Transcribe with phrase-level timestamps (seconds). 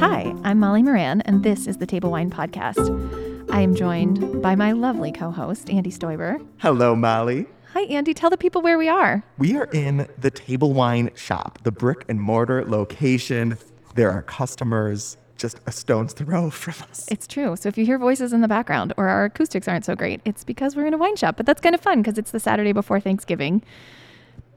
[0.00, 3.50] Hi, I'm Molly Moran, and this is the Table Wine Podcast.
[3.50, 6.42] I am joined by my lovely co host, Andy Stoiber.
[6.56, 7.44] Hello, Molly.
[7.74, 8.14] Hi, Andy.
[8.14, 9.22] Tell the people where we are.
[9.36, 13.58] We are in the Table Wine shop, the brick and mortar location.
[13.94, 17.06] There are customers just a stone's throw from us.
[17.10, 17.54] It's true.
[17.54, 20.44] So if you hear voices in the background or our acoustics aren't so great, it's
[20.44, 21.36] because we're in a wine shop.
[21.36, 23.62] But that's kind of fun because it's the Saturday before Thanksgiving.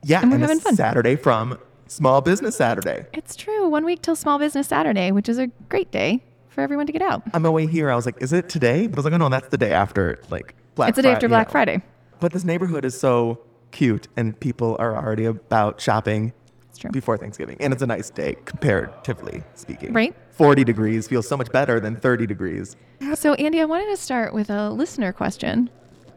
[0.05, 0.77] Yeah, and we're and having fun.
[0.77, 1.57] Saturday from
[1.93, 3.05] Small Business Saturday.
[3.13, 3.67] It's true.
[3.69, 7.01] One week till Small Business Saturday, which is a great day for everyone to get
[7.03, 7.21] out.
[7.35, 9.17] On my way here, I was like, "Is it today?" But I was like, "Oh
[9.17, 11.51] no, that's the day after like Black." it's the day Fri- after you Black know.
[11.51, 11.81] Friday.
[12.19, 13.39] But this neighborhood is so
[13.71, 16.33] cute, and people are already about shopping
[16.69, 16.89] It's true.
[16.91, 19.93] before Thanksgiving, and it's a nice day comparatively speaking.
[19.93, 20.15] Right.
[20.31, 22.75] Forty degrees feels so much better than thirty degrees.
[23.15, 25.69] So, Andy, I wanted to start with a listener question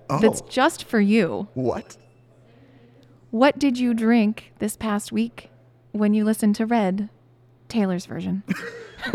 [0.09, 1.49] Oh, that's just for you.
[1.55, 1.97] what?
[3.31, 5.51] What did you drink this past week
[5.99, 7.09] when you listen to Red,
[7.69, 8.43] Taylor's version?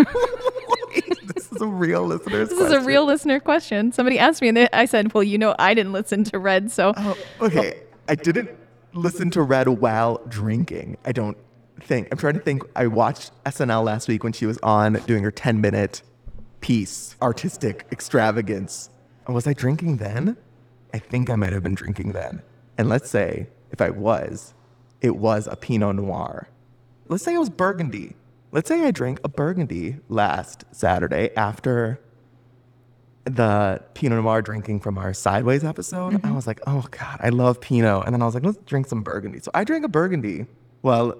[1.35, 3.91] this is a real listener's This is a real listener question.
[3.91, 6.93] Somebody asked me, and I said, "Well, you know, I didn't listen to Red, so
[6.95, 7.81] Oh, okay.
[8.07, 8.49] I didn't
[8.93, 10.97] listen to Red while drinking.
[11.05, 11.37] I don't
[11.79, 12.07] think.
[12.11, 12.63] I'm trying to think.
[12.75, 16.01] I watched SNL last week when she was on doing her 10 minute
[16.61, 18.89] piece, artistic extravagance.
[19.27, 20.37] Was I drinking then?
[20.93, 22.41] I think I might have been drinking then.
[22.77, 24.53] And let's say if I was,
[24.99, 26.47] it was a Pinot Noir.
[27.07, 28.15] Let's say it was Burgundy.
[28.51, 31.99] Let's say I drank a Burgundy last Saturday after
[33.25, 37.61] the Pinot Noir drinking from our Sideways episode, I was like, oh God, I love
[37.61, 38.05] Pinot.
[38.05, 39.39] And then I was like, let's drink some Burgundy.
[39.39, 40.47] So I drank a Burgundy
[40.81, 41.15] while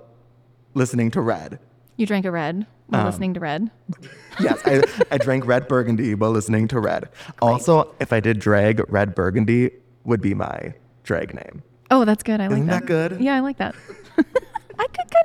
[0.74, 1.60] listening to Red.
[1.98, 3.70] you drank a Red while Um, listening to Red."
[4.40, 7.10] Yes, I, I drank Red Burgundy while listening to Red.
[7.42, 9.72] Also, if I did drag, Red Burgundy
[10.06, 11.62] would be my drag name.
[11.92, 12.40] Oh, that's good.
[12.40, 12.80] I like Isn't that.
[12.82, 13.22] that good?
[13.22, 13.76] Yeah, I like that.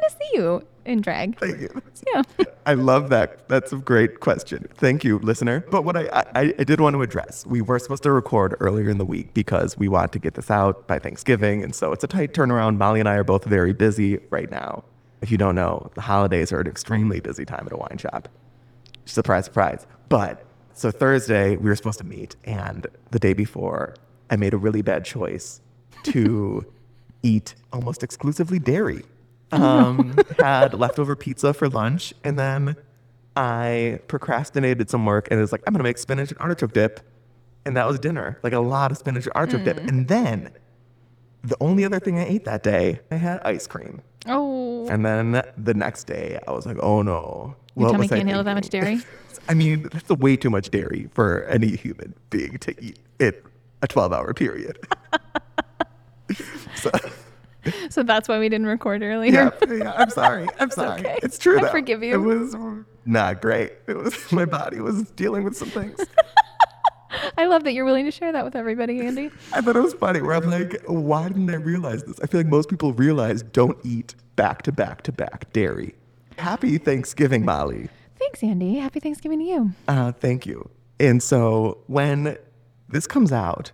[0.07, 1.39] I could kind of see you in drag.
[1.39, 1.83] Thank you.
[2.15, 2.23] Yeah.
[2.67, 3.49] I love that.
[3.49, 4.69] That's a great question.
[4.75, 5.65] Thank you, listener.
[5.71, 8.89] But what I, I, I did want to address, we were supposed to record earlier
[8.89, 11.63] in the week because we want to get this out by Thanksgiving.
[11.63, 12.79] And so it's a tight turnaround.
[12.79, 14.85] Molly and I are both very busy right now.
[15.23, 18.29] If you don't know, the holidays are an extremely busy time at a wine shop.
[19.07, 19.87] Surprise, surprise.
[20.09, 22.37] But so Thursday, we were supposed to meet.
[22.45, 23.95] And the day before,
[24.31, 25.61] I made a really bad choice
[26.05, 26.67] to
[27.23, 29.03] eat almost exclusively dairy.
[29.53, 32.77] Um, had leftover pizza for lunch, and then
[33.37, 37.01] I procrastinated some work and it was like, I'm gonna make spinach and artichoke dip.
[37.65, 39.79] And that was dinner, like a lot of spinach and artichoke dip.
[39.79, 40.51] And then
[41.43, 44.03] the only other thing I ate that day, I had ice cream.
[44.27, 47.55] Oh, And then the next day, I was like, oh no.
[47.77, 49.01] your tummy can't handle that much dairy.
[49.49, 53.35] I mean, that's way too much dairy for any human being to eat in
[53.83, 54.79] a 12 hour period.
[56.75, 56.91] so,
[57.97, 59.33] So that's why we didn't record earlier.
[59.67, 60.47] yeah, yeah, I'm sorry.
[60.61, 61.01] I'm sorry.
[61.01, 61.19] okay.
[61.23, 61.59] It's true.
[61.59, 61.69] Though.
[61.69, 62.13] I forgive you.
[62.13, 62.55] It was
[63.07, 63.73] not great.
[63.87, 65.99] It was my body was dealing with some things.
[67.39, 69.31] I love that you're willing to share that with everybody, Andy.
[69.55, 70.21] I thought it was funny.
[70.21, 72.21] Where I'm like, why didn't I realize this?
[72.21, 75.95] I feel like most people realize don't eat back to back to back dairy.
[76.37, 77.89] Happy Thanksgiving, Molly.
[78.19, 78.75] Thanks, Andy.
[78.75, 79.71] Happy Thanksgiving to you.
[79.89, 80.69] Uh, thank you.
[81.01, 82.37] And so when
[82.91, 83.73] this comes out,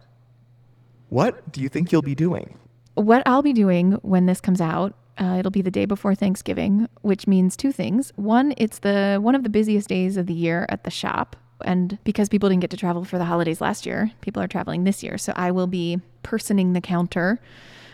[1.09, 2.61] what do you think you'll be doing?
[2.95, 6.89] What I'll be doing when this comes out, uh, it'll be the day before Thanksgiving,
[7.03, 8.13] which means two things.
[8.17, 11.99] One, it's the one of the busiest days of the year at the shop, and
[12.05, 15.03] because people didn't get to travel for the holidays last year, people are traveling this
[15.03, 15.19] year.
[15.19, 17.41] So I will be personing the counter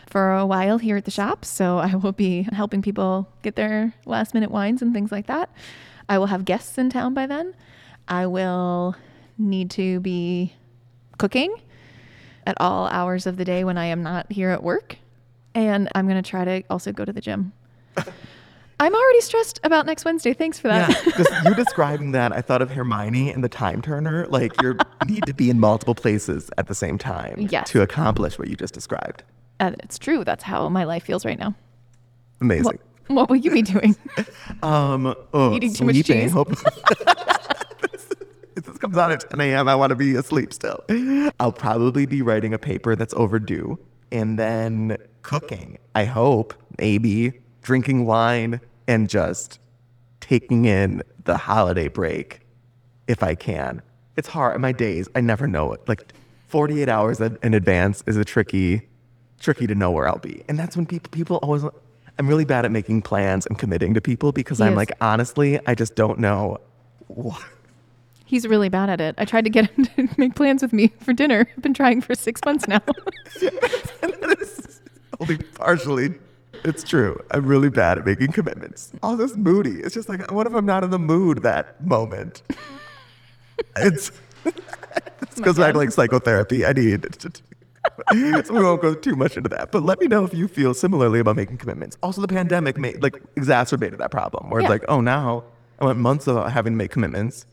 [0.07, 1.45] for a while here at the shop.
[1.45, 5.49] So I will be helping people get their last minute wines and things like that.
[6.07, 7.53] I will have guests in town by then.
[8.07, 8.95] I will
[9.37, 10.55] need to be
[11.17, 11.55] cooking
[12.49, 14.97] at all hours of the day when I am not here at work.
[15.53, 17.53] And I'm going to try to also go to the gym.
[18.81, 20.33] I'm already stressed about next Wednesday.
[20.33, 20.89] Thanks for that.
[20.89, 24.25] Yeah, just you describing that, I thought of Hermione and the time turner.
[24.27, 24.77] Like you
[25.07, 27.69] need to be in multiple places at the same time Yes.
[27.71, 29.23] to accomplish what you just described.
[29.59, 30.23] And it's true.
[30.23, 31.53] That's how my life feels right now.
[32.41, 32.63] Amazing.
[32.63, 33.95] What, what will you be doing?
[34.63, 36.29] Um, oh, Eating too much sleeping.
[36.29, 36.65] cheese.
[38.55, 40.83] If this comes out at 10 a.m., I want to be asleep still.
[41.39, 43.79] I'll probably be writing a paper that's overdue
[44.11, 45.77] and then cooking.
[45.95, 49.59] I hope, maybe drinking wine and just
[50.19, 52.41] taking in the holiday break
[53.07, 53.81] if I can.
[54.17, 54.59] It's hard.
[54.59, 55.87] My days, I never know it.
[55.87, 56.11] Like
[56.47, 58.87] 48 hours in advance is a tricky,
[59.39, 60.43] tricky to know where I'll be.
[60.49, 61.63] And that's when people, people always,
[62.17, 65.75] I'm really bad at making plans and committing to people because I'm like, honestly, I
[65.75, 66.57] just don't know.
[67.07, 67.41] what-
[68.29, 69.15] He's really bad at it.
[69.17, 71.47] I tried to get him to make plans with me for dinner.
[71.57, 72.79] I've been trying for six months now.
[73.41, 74.81] and that is
[75.19, 76.13] only partially
[76.63, 77.19] It's true.
[77.31, 78.91] I'm really bad at making commitments.
[79.01, 79.79] All this moody.
[79.79, 82.43] It's just like, what if I'm not in the mood that moment?
[83.77, 84.11] It's
[84.43, 86.65] this goes back like psychotherapy.
[86.67, 87.05] I need.
[88.45, 89.71] So we won't go too much into that.
[89.71, 91.97] But let me know if you feel similarly about making commitments.
[92.03, 94.67] Also, the pandemic made like exacerbated that problem, where Yeah.
[94.67, 95.43] it's like, oh, now
[95.79, 97.45] I went months without having to make commitments,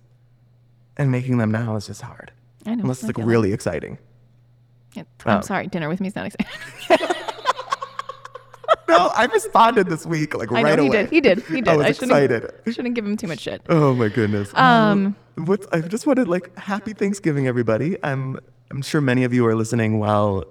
[0.97, 2.33] and making them now is just hard.
[2.65, 2.83] I know.
[2.83, 3.99] Unless I it's like really exciting.
[4.97, 5.41] I'm Oh.
[5.43, 5.67] sorry.
[5.67, 6.47] Dinner with me is not exciting.
[8.89, 11.03] No, I responded this week like I right know he away.
[11.03, 11.11] did.
[11.11, 11.43] He did.
[11.45, 11.69] He did.
[11.69, 12.53] I was shouldn't, excited.
[12.73, 13.63] Shouldn't give him too much shit.
[13.69, 14.53] Oh my goodness.
[14.55, 17.97] Um, What's, I just wanted like happy Thanksgiving, everybody.
[18.05, 18.39] I'm
[18.71, 20.45] I'm sure many of you are listening while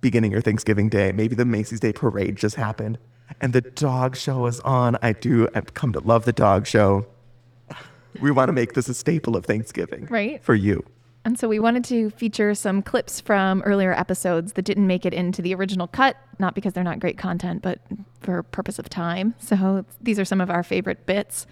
[0.00, 1.10] beginning your Thanksgiving day.
[1.12, 2.98] Maybe the Macy's Day Parade just happened,
[3.40, 4.96] and the dog show is on.
[5.02, 5.48] I do.
[5.54, 7.06] I've come to love the dog show.
[8.20, 10.42] We want to make this a staple of Thanksgiving, Right.
[10.42, 10.84] For you.
[11.24, 15.14] And so we wanted to feature some clips from earlier episodes that didn't make it
[15.14, 17.78] into the original cut, not because they're not great content, but
[18.20, 19.34] for purpose of time.
[19.38, 21.46] So these are some of our favorite bits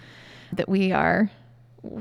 [0.52, 1.30] that we are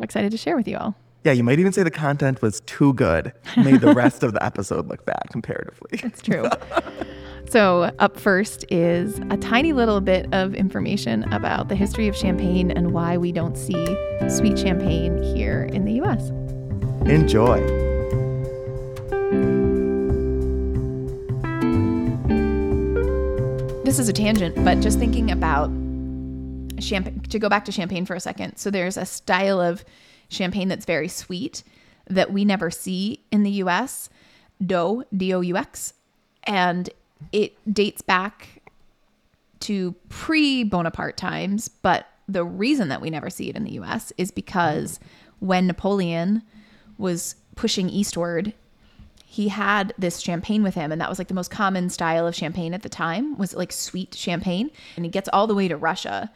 [0.01, 0.95] excited to share with you all.
[1.23, 4.43] Yeah, you might even say the content was too good, made the rest of the
[4.43, 5.99] episode look bad comparatively.
[6.01, 6.49] It's true.
[7.49, 12.69] so, up first is a tiny little bit of information about the history of champagne
[12.69, 13.85] and why we don't see
[14.29, 16.29] sweet champagne here in the US.
[17.09, 17.59] Enjoy.
[23.83, 25.71] This is a tangent, but just thinking about
[26.79, 28.57] champagne, to go back to champagne for a second.
[28.57, 29.83] So, there's a style of
[30.27, 31.63] champagne that's very sweet
[32.07, 34.09] that we never see in the US,
[34.63, 35.93] Doux, D O U X.
[36.43, 36.89] And
[37.31, 38.61] it dates back
[39.61, 44.13] to pre Bonaparte times, but the reason that we never see it in the US
[44.17, 44.99] is because
[45.39, 46.43] when Napoleon
[46.97, 48.53] was pushing eastward,
[49.25, 52.35] he had this champagne with him and that was like the most common style of
[52.35, 55.77] champagne at the time was like sweet champagne and he gets all the way to
[55.77, 56.31] Russia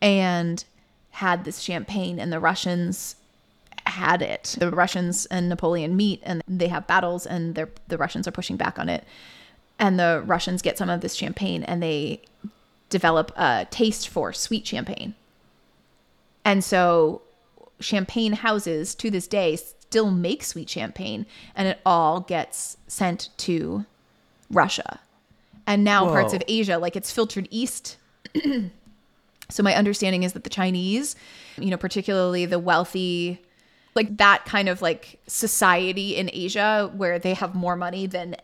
[0.00, 0.64] and
[1.10, 3.16] had this champagne and the Russians
[3.86, 4.56] had it.
[4.58, 8.78] The Russians and Napoleon meet and they have battles and the Russians are pushing back
[8.78, 9.04] on it.
[9.82, 12.20] And the Russians get some of this champagne and they
[12.88, 15.16] develop a taste for sweet champagne.
[16.44, 17.22] And so
[17.80, 21.26] champagne houses to this day still make sweet champagne
[21.56, 23.84] and it all gets sent to
[24.52, 25.00] Russia.
[25.66, 27.96] And now parts of Asia, like it's filtered east.
[29.48, 31.16] so my understanding is that the Chinese,
[31.58, 33.42] you know, particularly the wealthy,
[33.96, 38.36] like that kind of like society in Asia where they have more money than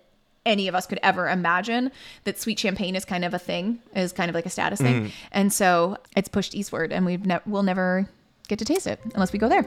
[0.47, 1.91] any of us could ever imagine
[2.25, 5.03] that sweet champagne is kind of a thing is kind of like a status thing
[5.05, 5.09] mm-hmm.
[5.33, 8.09] and so it's pushed eastward and we've ne- we'll never
[8.49, 9.65] get to taste it unless we go there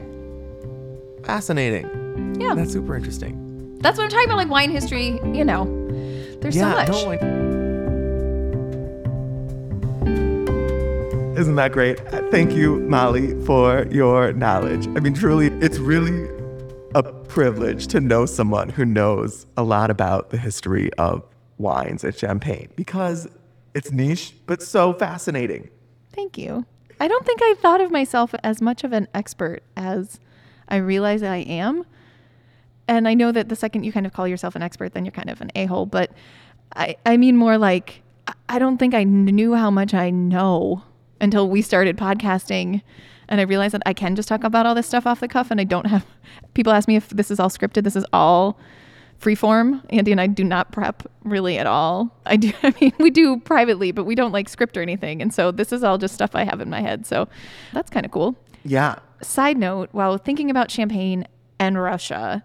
[1.24, 2.36] Fascinating.
[2.40, 3.78] yeah That's super interesting.
[3.80, 5.64] that's what i'm talking about like wine history you know
[6.40, 7.52] there's so much no,
[11.36, 11.98] Isn't that great?
[12.30, 14.86] Thank you, Molly, for your knowledge.
[14.88, 16.28] I mean, truly, it's really
[16.94, 21.24] a privilege to know someone who knows a lot about the history of
[21.58, 23.28] wines and champagne because
[23.74, 25.70] it's niche, but so fascinating.
[26.12, 26.66] thank you.
[27.00, 30.20] I don't think i thought of myself as much of an expert as
[30.68, 31.84] i realize i am.
[32.86, 35.12] And i know that the second you kind of call yourself an expert then you're
[35.12, 36.12] kind of an a-hole but
[36.76, 38.02] i i mean more like
[38.48, 40.82] i don't think i knew how much i know
[41.20, 42.82] until we started podcasting
[43.32, 45.50] and i realized that i can just talk about all this stuff off the cuff
[45.50, 46.06] and i don't have
[46.54, 48.58] people ask me if this is all scripted this is all
[49.20, 53.10] freeform andy and i do not prep really at all i do i mean we
[53.10, 56.14] do privately but we don't like script or anything and so this is all just
[56.14, 57.26] stuff i have in my head so
[57.72, 58.96] that's kind of cool Yeah.
[59.22, 61.26] side note while thinking about champagne
[61.58, 62.44] and russia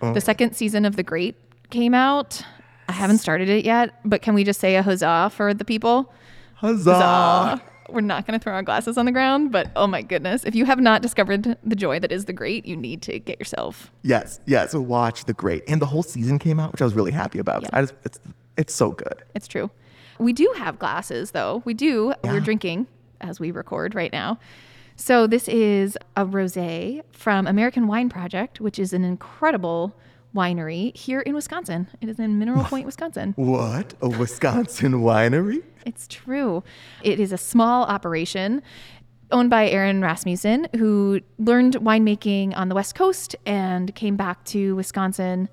[0.00, 0.14] oh.
[0.14, 1.36] the second season of the great
[1.70, 2.42] came out
[2.88, 6.12] i haven't started it yet but can we just say a huzzah for the people
[6.54, 6.94] Huzzah.
[6.94, 7.62] Huzzah.
[7.88, 10.54] We're not going to throw our glasses on the ground but oh my goodness if
[10.54, 13.90] you have not discovered the joy that is the great you need to get yourself
[14.02, 14.72] Yes, yes.
[14.72, 17.38] So watch the great, and the whole season came out, which I was really happy
[17.38, 17.62] about.
[17.62, 17.70] Yeah.
[17.72, 18.20] I just, it's,
[18.56, 19.22] it's so good.
[19.34, 19.70] It's true.
[20.18, 21.62] We do have glasses, though.
[21.64, 22.12] We do.
[22.22, 22.86] We're drinking
[23.20, 24.38] as we record right now.
[24.96, 29.96] So this is a rosé from American Wine Project, which is an incredible
[30.34, 31.88] winery here in Wisconsin.
[32.00, 33.34] It is in Mineral Point, Wisconsin.
[33.36, 35.62] What a Wisconsin winery!
[35.86, 36.64] It's true.
[37.02, 38.62] It is a small operation
[39.30, 44.76] owned by Erin Rasmussen, who learned winemaking on the West Coast and came back to
[44.76, 45.48] Wisconsin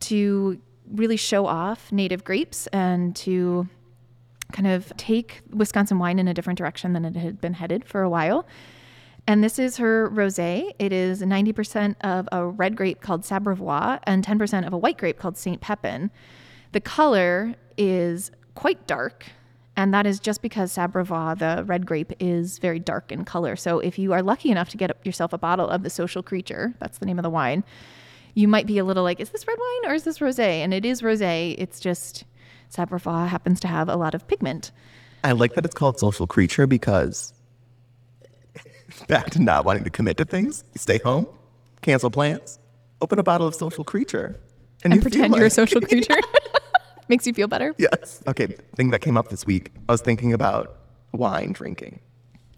[0.00, 0.60] to
[0.92, 3.68] really show off native grapes and to
[4.52, 8.02] kind of take Wisconsin wine in a different direction than it had been headed for
[8.02, 8.46] a while.
[9.30, 10.72] And this is her rosé.
[10.80, 15.20] It is 90% of a red grape called Sabrevois and 10% of a white grape
[15.20, 16.10] called Saint Pepin.
[16.72, 19.26] The color is quite dark
[19.76, 23.56] And that is just because Sabrevois, the red grape, is very dark in color.
[23.56, 26.74] So if you are lucky enough to get yourself a bottle of the social creature,
[26.80, 27.64] that's the name of the wine,
[28.34, 30.58] you might be a little like, is this red wine or is this rosé?
[30.62, 31.54] And it is rosé.
[31.56, 32.24] It's just
[32.70, 34.70] Sabrevois happens to have a lot of pigment.
[35.24, 37.32] I like that it's called social creature because
[39.08, 40.64] back to not wanting to commit to things.
[40.74, 41.26] You stay home,
[41.82, 42.58] cancel plans,
[43.00, 44.38] open a bottle of social creature,
[44.84, 46.20] And, you feel pretend you're a social creature.
[47.08, 47.74] Makes you feel better.
[47.76, 48.22] Yes.
[48.26, 48.46] Okay.
[48.76, 50.76] Thing that came up this week, I was thinking about
[51.12, 52.00] wine drinking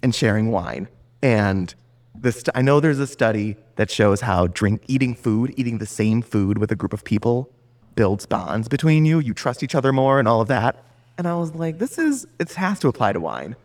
[0.02, 0.88] and sharing wine.
[1.22, 1.75] And
[2.14, 6.20] this, I know there's a study that shows how drink, eating food, eating the same
[6.20, 7.50] food with a group of people
[7.94, 9.18] builds bonds between you.
[9.20, 10.84] You trust each other more and all of that.
[11.16, 13.56] And I was like, this is, it has to apply to wine.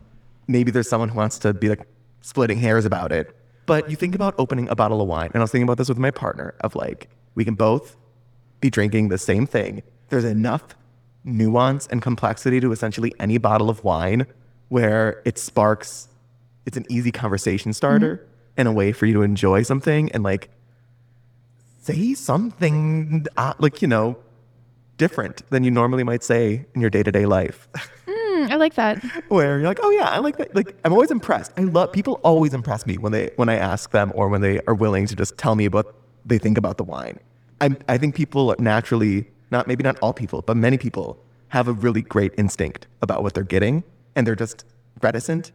[0.47, 1.87] Maybe there's someone who wants to be like
[2.27, 3.33] splitting hairs about it.
[3.65, 5.87] But you think about opening a bottle of wine, and I was thinking about this
[5.87, 7.95] with my partner of like, we can both
[8.59, 9.81] be drinking the same thing.
[10.09, 10.75] There's enough
[11.23, 14.27] nuance and complexity to essentially any bottle of wine
[14.67, 16.09] where it sparks,
[16.65, 20.49] it's an easy conversation starter and a way for you to enjoy something and like
[21.81, 24.17] say something uh, like, you know,
[24.97, 27.69] different than you normally might say in your day to day life.
[28.37, 29.03] Mm, I like that.
[29.29, 30.55] where you're like, oh yeah, I like that.
[30.55, 31.51] Like I'm always impressed.
[31.57, 34.61] I love people always impress me when they when I ask them or when they
[34.67, 37.19] are willing to just tell me about they think about the wine.
[37.61, 41.17] I I think people naturally, not maybe not all people, but many people
[41.49, 43.83] have a really great instinct about what they're getting,
[44.15, 44.65] and they're just
[45.01, 45.51] reticent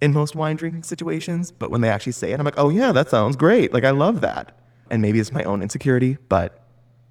[0.00, 1.50] in most wine drinking situations.
[1.50, 3.72] But when they actually say it, I'm like, oh yeah, that sounds great.
[3.72, 4.56] Like I love that.
[4.90, 6.60] And maybe it's my own insecurity, but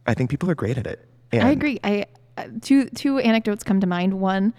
[0.06, 1.08] I think people are great at it.
[1.32, 1.80] And I agree.
[1.84, 2.06] I
[2.38, 4.20] uh, two two anecdotes come to mind.
[4.20, 4.54] One,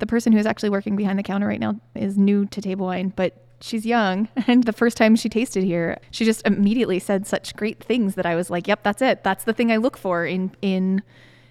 [0.00, 3.12] the person who's actually working behind the counter right now is new to table wine,
[3.14, 7.54] but she's young and the first time she tasted here, she just immediately said such
[7.56, 9.22] great things that I was like, "Yep, that's it.
[9.22, 11.02] That's the thing I look for in in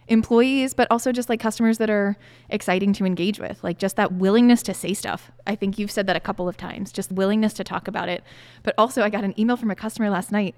[0.10, 2.18] employees, but also just like customers that are
[2.50, 3.63] exciting to engage with.
[3.63, 5.32] Like just that willingness to say stuff.
[5.48, 6.91] I think you've said that a couple of times.
[6.91, 8.24] Just willingness to talk about it.
[8.63, 10.56] But also I got an email from a customer last night.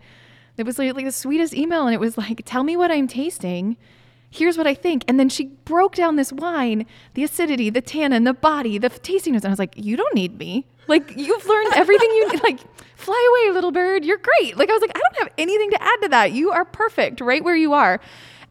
[0.57, 3.07] It was like, like the sweetest email and it was like, "Tell me what I'm
[3.07, 3.77] tasting."
[4.31, 5.03] Here's what I think.
[5.07, 9.33] And then she broke down this wine, the acidity, the tannin, the body, the tasting
[9.33, 9.45] notes.
[9.45, 10.65] And I was like, you don't need me.
[10.87, 12.41] Like, you've learned everything you need.
[12.43, 12.59] Like,
[12.95, 14.03] fly away, little bird.
[14.03, 14.57] You're great.
[14.57, 16.31] Like, I was like, I don't have anything to add to that.
[16.31, 17.99] You are perfect right where you are.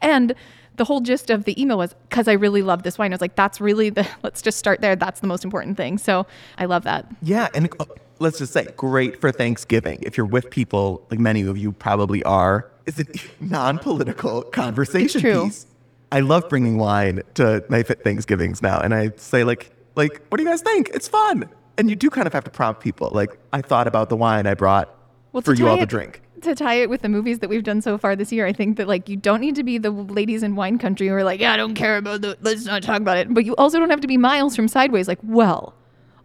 [0.00, 0.34] And
[0.76, 3.12] the whole gist of the email was because I really love this wine.
[3.12, 4.96] I was like, that's really the, let's just start there.
[4.96, 5.98] That's the most important thing.
[5.98, 6.26] So
[6.58, 7.06] I love that.
[7.22, 7.84] Yeah, and uh,
[8.18, 9.98] let's just say, great for Thanksgiving.
[10.02, 13.04] If you're with people, like many of you probably are, it's a
[13.44, 15.44] non-political conversation true.
[15.44, 15.66] piece.
[16.12, 20.44] I love bringing wine to my Thanksgivings now, and I say like, like, what do
[20.44, 20.90] you guys think?
[20.92, 21.48] It's fun,
[21.78, 23.10] and you do kind of have to prompt people.
[23.12, 24.92] Like, I thought about the wine I brought
[25.32, 26.22] Well, for you all to drink.
[26.42, 28.78] To tie it with the movies that we've done so far this year, I think
[28.78, 31.38] that like you don't need to be the ladies in wine country who are like,
[31.38, 33.32] yeah, I don't care about the, let's not talk about it.
[33.32, 35.06] But you also don't have to be miles from sideways.
[35.06, 35.74] Like, well,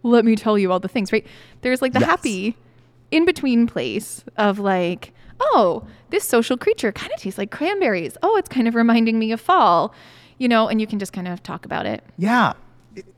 [0.02, 1.26] let me tell you all the things, right?
[1.60, 2.08] There's like the Yes.
[2.08, 2.56] happy
[3.10, 8.16] in between place of like, oh, this social creature kind of tastes like cranberries.
[8.22, 9.94] Oh, it's kind of reminding me of fall,
[10.38, 12.02] you know, and you can just kind of talk about it.
[12.18, 12.54] Yeah,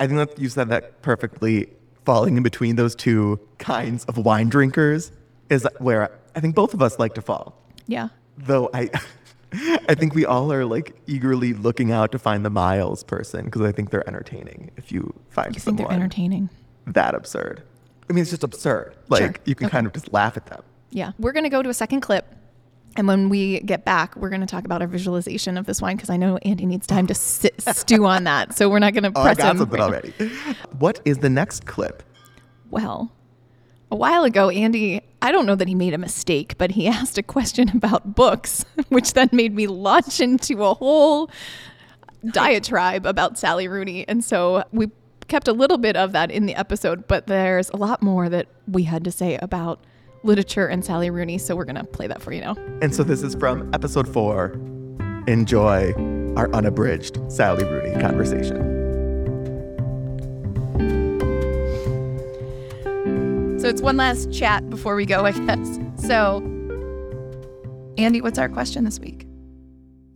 [0.00, 1.68] I think that you said that perfectly.
[2.04, 5.12] Falling in between those two kinds of wine drinkers
[5.50, 7.60] is where I think both of us like to fall.
[7.86, 8.08] Yeah.
[8.38, 8.88] though I
[9.52, 13.60] I think we all are like eagerly looking out to find the Miles person because
[13.60, 16.48] I think they're entertaining if you find You think they're entertaining.
[16.86, 17.62] that absurd.
[18.08, 18.94] I mean, it's just absurd.
[19.08, 19.34] Like Sure.
[19.44, 19.72] you can Okay.
[19.72, 20.62] kind of just laugh at them.
[20.90, 21.12] Yeah.
[21.18, 22.34] We're going to go to a second clip.
[22.96, 25.96] And when we get back, we're going to talk about our visualization of this wine
[25.96, 28.54] because I know Andy needs time to sit, stew on that.
[28.56, 29.58] So we're not going to press Oh, I got him.
[29.58, 30.12] something already.
[30.78, 32.02] What is the next clip?
[32.70, 33.12] Well,
[33.92, 37.18] a while ago, Andy, I don't know that he made a mistake, but he asked
[37.18, 41.30] a question about books, which then made me launch into a whole
[42.32, 44.08] diatribe about Sally Rooney.
[44.08, 44.90] And so we
[45.28, 48.48] kept a little bit of that in the episode, but there's a lot more that
[48.66, 49.84] we had to say about
[50.24, 51.38] literature and Sally Rooney.
[51.38, 52.56] So we're going to play that for you now.
[52.82, 54.52] And so this is from episode four.
[55.26, 55.92] Enjoy
[56.36, 58.76] our unabridged Sally Rooney conversation.
[63.60, 65.78] So it's one last chat before we go, I guess.
[66.06, 66.38] So,
[67.98, 69.26] Andy, what's our question this week?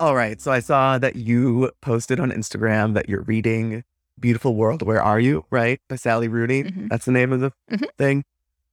[0.00, 0.40] All right.
[0.40, 3.82] So I saw that you posted on Instagram that you're reading
[4.20, 5.44] Beautiful World, Where Are You?
[5.50, 5.80] Right?
[5.88, 6.64] By Sally Rooney.
[6.64, 6.88] Mhm.
[6.88, 7.88] That's the name of the Mhm.
[7.98, 8.24] thing.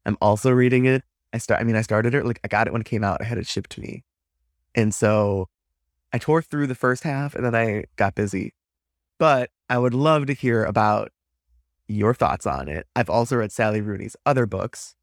[0.05, 1.03] I'm also reading it.
[1.33, 3.21] I start I mean, I started it like I got it when it came out.
[3.21, 4.03] I had it shipped to me.
[4.75, 5.47] And so
[6.13, 8.53] I tore through the first half and then I got busy.
[9.19, 11.11] But I would love to hear about
[11.87, 12.87] your thoughts on it.
[12.95, 14.95] I've also read Sally Rooney's other books.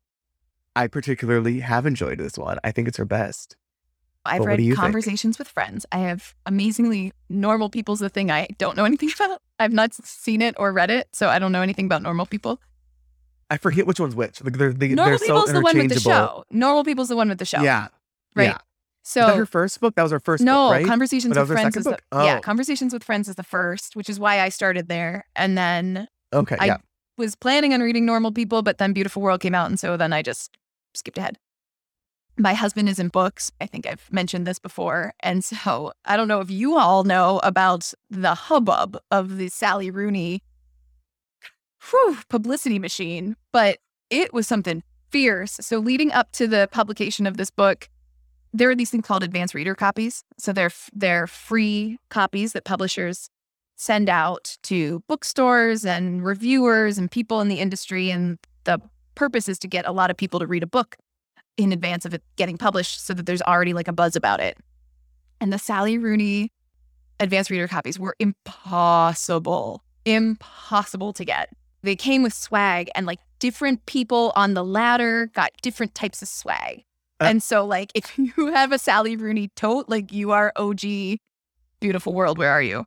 [0.75, 2.59] I particularly have enjoyed this one.
[2.65, 3.57] I think it's her best.
[4.27, 4.81] I've But read you think?
[4.81, 5.87] Conversations with Friends.
[5.93, 9.41] I have amazingly normal people's the thing I don't know anything about.
[9.59, 12.61] I've not seen it or read it, so I don't know anything about normal people.
[13.49, 14.43] I forget which one's which.
[14.43, 16.45] Like they're they, Normal they're people's so the one with the show.
[16.51, 17.63] Normal people's the one with the show.
[17.63, 17.89] Yeah.
[18.35, 18.47] Right.
[18.47, 18.59] Yeah.
[19.03, 19.95] So her first book?
[19.95, 20.87] That was her first no, book, right?
[20.87, 22.03] Conversations Oh, that with Friends is the book?
[22.13, 22.39] yeah.
[22.39, 22.41] Oh.
[22.41, 26.57] Conversations with Friends is the first, which is why I started there, and then okay.
[26.59, 26.77] I- yeah.
[27.17, 30.13] was planning on reading Normal People, but then Beautiful World came out, and so then
[30.13, 30.57] I just
[30.95, 31.39] skipped ahead.
[32.39, 33.51] My husband is in books.
[33.61, 35.15] I think I've mentioned this before.
[35.21, 39.91] And so I don't know if you all know about the hubbub of the Sally
[39.91, 40.43] Rooney
[41.91, 43.79] whew, publicity machine, but
[44.11, 45.59] it was something fierce.
[45.61, 47.89] So leading up to the publication of this book,
[48.53, 50.25] there are these things called advanced reader copies.
[50.39, 53.31] So they're they're free copies that publishers
[53.77, 58.11] send out to bookstores and reviewers and people in the industry.
[58.11, 58.81] And the
[59.15, 60.97] purpose is to get a lot of people to read a book
[61.57, 64.59] in advance of it getting published so that there's already like a buzz about it.
[65.41, 66.53] And the Sally Rooney
[67.21, 71.51] advanced reader copies were impossible, impossible to get.
[71.83, 76.29] They came with swag and like different people on the ladder got different types of
[76.29, 76.85] swag.
[77.19, 77.25] Uh.
[77.25, 81.19] and so like if you have a Sally Rooney tote, like you are OG
[81.81, 82.87] beautiful world, where are you?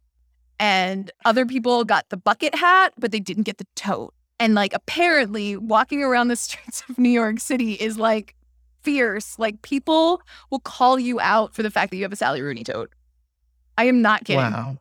[0.60, 4.14] And other people got the bucket hat, but they didn't get the tote.
[4.40, 8.36] And like apparently walking around the streets of New York City is like
[8.82, 9.38] fierce.
[9.40, 12.64] Like people will call you out for the fact that you have a Sally Rooney
[12.64, 12.92] tote.
[13.78, 14.42] I am not kidding.
[14.42, 14.78] Wow.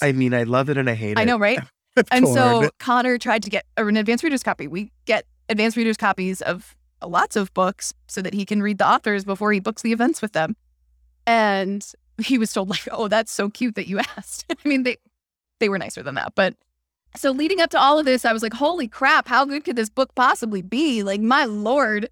[0.00, 1.18] I mean, I love it and I hate it.
[1.18, 1.60] I know, right?
[2.10, 4.66] And so Connor tried to get an advanced reader's copy.
[4.66, 6.74] We get advanced reader's copies of
[7.06, 10.22] lots of books so that he can read the authors before he books the events
[10.22, 10.56] with them.
[11.26, 11.86] And
[12.18, 14.96] he was told like, "Oh, that's so cute that you asked." I mean, they
[15.60, 16.54] they were nicer than that, but
[17.14, 19.76] so leading up to all of this, I was like, "Holy crap, how good could
[19.76, 22.08] this book possibly be?" Like, my lord.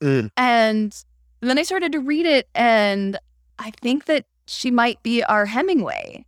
[0.00, 0.30] Mm.
[0.36, 1.04] And
[1.40, 3.18] then I started to read it and
[3.58, 6.24] I think that she might be our Hemingway.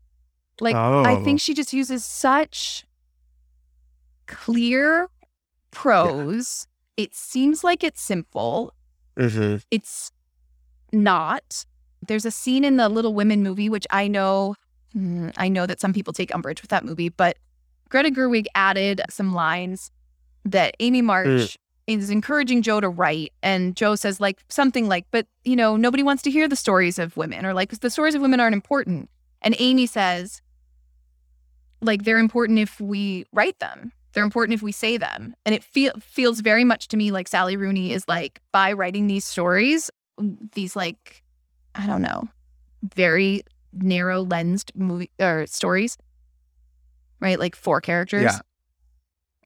[0.61, 1.25] Like I Oh.
[1.25, 2.85] think she just uses such
[4.27, 5.09] clear
[5.71, 6.67] prose.
[6.97, 8.73] It seems like it's simple.
[9.17, 9.63] Mhm.
[9.71, 10.13] It's
[10.93, 11.65] not.
[12.07, 14.55] There's a scene in the Little Women movie, which I know,
[14.95, 17.39] mm, I know that some people take umbrage with that movie, but
[17.89, 19.91] Greta Gerwig added some lines
[20.45, 23.33] that Amy March is encouraging Jo to write.
[23.43, 26.99] And Jo says, like, something like, but, you know, nobody wants to hear the stories
[26.99, 29.11] of women or like the stories of women aren't important.
[29.43, 30.41] And Amy says,
[31.81, 33.93] like, they're important if we write them.
[34.13, 35.35] They're important if we say them.
[35.45, 39.07] And it feel, feels very much to me like Sally Rooney is like, by writing
[39.07, 39.91] these stories,
[40.55, 41.23] these like,
[41.75, 42.29] I don't know,
[42.95, 43.43] very
[43.73, 45.97] narrow lensed movie or stories,
[47.21, 47.39] right?
[47.39, 48.23] Like four characters.
[48.23, 48.39] Yeah.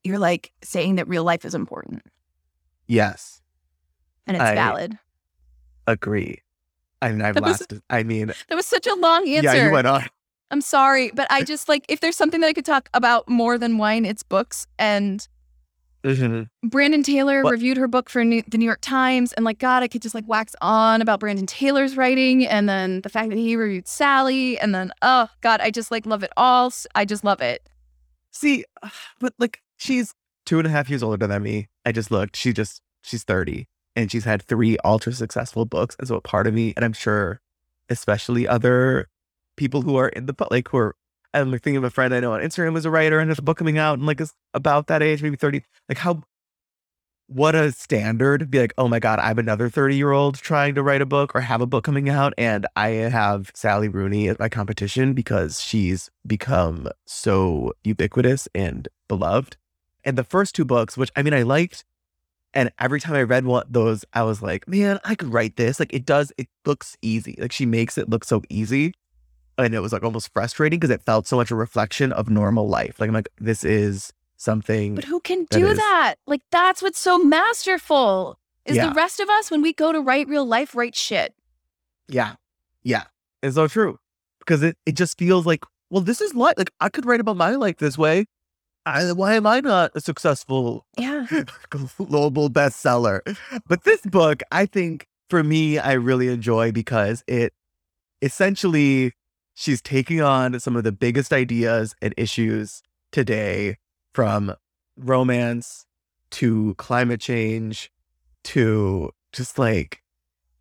[0.04, 2.02] You're like saying that real life is important
[2.86, 3.42] Yes.
[4.26, 4.98] and it's I- valid.
[5.86, 6.42] Agree.
[7.02, 7.82] I mean, I've That was- lasted.
[7.90, 9.54] I mean, That was such a long answer.
[9.56, 10.04] yeah, you went on.
[10.50, 13.58] I'm sorry, but I just like if there's something that I could talk about more
[13.58, 14.66] than wine, it's books.
[14.78, 15.26] And
[16.04, 16.48] Mhm.
[16.62, 19.82] Brandon Taylor What- reviewed her book for New- the New York Times, and like God,
[19.82, 23.38] I could just like wax on about Brandon Taylor's writing, and then the fact that
[23.38, 26.72] he reviewed Sally, and then oh God, I just like love it all.
[26.94, 27.68] I just love it.
[28.32, 28.64] See,
[29.20, 31.68] but like she's two and a half years older than me.
[31.86, 32.36] I just looked.
[32.36, 35.96] She just she's thirty, and she's had three ultra successful books.
[35.98, 37.40] And so a part of me, and I'm sure,
[37.88, 39.08] especially other
[39.56, 40.96] people who are in the like who are.
[41.32, 43.42] I'm thinking of a friend I know on Instagram who's a writer and has a
[43.42, 45.62] book coming out and like is about that age, maybe 30.
[45.88, 46.22] Like how
[47.28, 50.82] what a standard be like, oh my God, I'm another 30 year old trying to
[50.82, 52.32] write a book or have a book coming out.
[52.38, 59.56] And I have Sally Rooney as my competition because she's become so ubiquitous and beloved.
[60.06, 61.84] And the first two books, which I mean, I liked,
[62.54, 65.78] and every time I read one those, I was like, man, I could write this.
[65.78, 67.36] Like it does, it looks easy.
[67.38, 68.94] Like she makes it look so easy.
[69.58, 72.68] And it was like almost frustrating because it felt so much a reflection of normal
[72.68, 73.00] life.
[73.00, 76.14] Like I'm like, this is something But who can do is- that?
[76.26, 78.38] Like that's what's so masterful.
[78.64, 78.88] Is Yeah.
[78.88, 81.34] the rest of us when we go to write real life, write shit.
[82.08, 82.34] Yeah.
[82.82, 83.04] Yeah.
[83.42, 83.98] It's so true.
[84.40, 86.54] Because it, it just feels like, well, this is life.
[86.56, 88.26] Like I could write about my life this way.
[88.86, 91.26] I, why am I not a successful Yeah.
[91.98, 93.20] global bestseller?
[93.66, 97.52] But this book, I think for me, I really enjoy because it
[98.22, 99.12] essentially
[99.54, 103.76] she's taking on some of the biggest ideas and issues today
[104.14, 104.54] from
[104.96, 105.84] romance
[106.30, 107.90] to climate change
[108.44, 110.00] to just like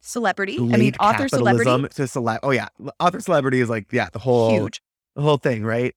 [0.01, 0.57] Celebrity.
[0.59, 1.88] I mean, author celebrity.
[1.95, 2.67] to cele- oh yeah
[2.99, 4.81] author celebrity is like yeah the whole Huge.
[5.15, 5.95] the whole thing right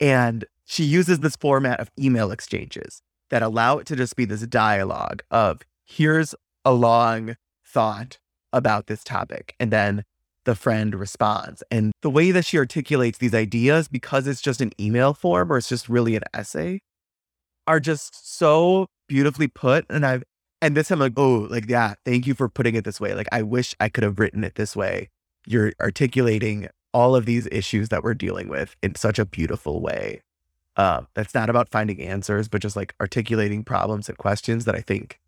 [0.00, 4.42] and she uses this format of email exchanges that allow it to just be this
[4.42, 6.32] dialogue of here's
[6.64, 7.34] a long
[7.66, 8.18] thought
[8.52, 10.04] about this topic and then
[10.44, 11.64] the friend responds.
[11.72, 15.58] And the way that she articulates these ideas, because it's just an email form or
[15.58, 16.78] it's just really an essay,
[17.66, 19.84] are just so beautifully put.
[19.90, 20.22] And I've,
[20.62, 23.14] and this I'm like, oh, like, yeah, thank you for putting it this way.
[23.14, 25.08] Like, I wish I could have written it this way.
[25.48, 30.22] You're articulating all of these issues that we're dealing with in such a beautiful way.
[30.80, 34.80] Uh, that's not about finding answers, but just like articulating problems and questions that I
[34.80, 35.20] think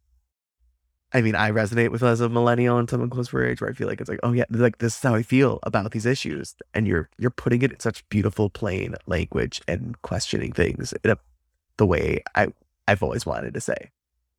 [1.14, 3.74] I mean, I resonate with as a millennial and someone close for age where I
[3.74, 6.54] feel like it's like, oh yeah, like this is how I feel about these issues.
[6.72, 11.18] And you're you're putting it in such beautiful, plain language and questioning things in a,
[11.76, 12.48] the way I
[12.88, 13.90] I've always wanted to say.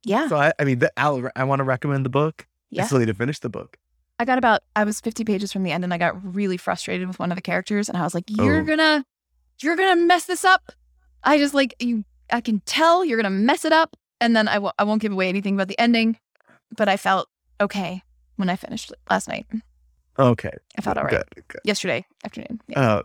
[0.04, 0.28] Yeah.
[0.30, 2.48] So I, I mean, the, I'll, I want to recommend the book.
[2.72, 2.84] Yeah.
[2.84, 3.78] I still need to finish the book.
[4.18, 7.08] I got about I was 50 pages from the end and I got really frustrated
[7.08, 8.66] with one of the characters and I was like, You're Oh.
[8.66, 9.06] gonna
[9.62, 10.72] you're gonna mess this up.
[11.24, 13.96] I just like you I can tell you're gonna mess it up.
[14.22, 16.18] And then I w- I won't give away anything about the ending,
[16.78, 17.28] but I felt
[17.60, 18.02] okay
[18.38, 19.46] when I finished last night.
[20.18, 20.52] Okay.
[20.78, 21.12] I felt all right.
[21.36, 21.48] Good.
[21.48, 21.62] Good.
[21.66, 22.62] Yesterday afternoon.
[22.68, 22.80] Yeah.
[22.80, 23.04] Uh,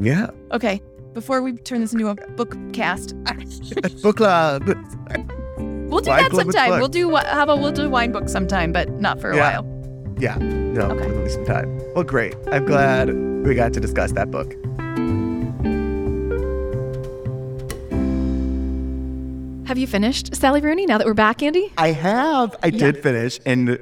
[0.00, 0.30] yeah.
[0.52, 0.80] Okay.
[1.14, 3.14] Before we turn this into a book cast,
[4.02, 4.66] book club.
[4.66, 6.70] we'll do Wine that sometime.
[6.78, 9.60] We'll do how about we'll do wine book sometime, but not for a Yeah.
[9.60, 10.16] while.
[10.18, 10.36] Yeah.
[10.38, 11.08] No, Okay.
[11.12, 11.80] least some time.
[11.94, 12.34] Well, great.
[12.50, 13.14] I'm glad
[13.46, 14.54] we got to discuss that book.
[19.66, 21.72] Have you finished Sally Rooney now that we're back, Andy?
[21.76, 22.54] I have.
[22.62, 22.78] I Yeah.
[22.78, 23.78] did finish, and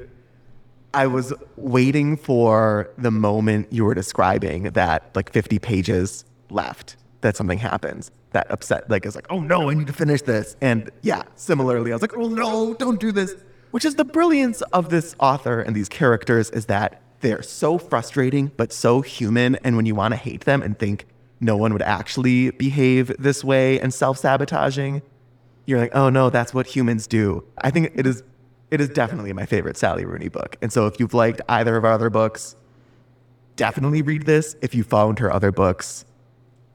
[0.95, 7.37] I was waiting for the moment you were describing that, like 50 pages left, that
[7.37, 8.89] something happens that upset.
[8.89, 10.55] Like, it's like, oh no, I need to finish this.
[10.59, 13.35] And yeah, similarly, I was like, oh no, don't do this.
[13.69, 18.51] Which is the brilliance of this author and these characters is that they're so frustrating,
[18.57, 19.55] but so human.
[19.63, 21.05] And when you want to hate them and think
[21.39, 25.01] no one would actually behave this way and self sabotaging,
[25.65, 27.43] you're like, oh no, that's what humans do.
[27.59, 28.23] I think it is
[28.71, 30.57] it is definitely my favorite Sally Rooney book.
[30.61, 32.55] And so if you've liked either of our other books,
[33.55, 34.55] definitely read this.
[34.61, 36.03] If you found her other books,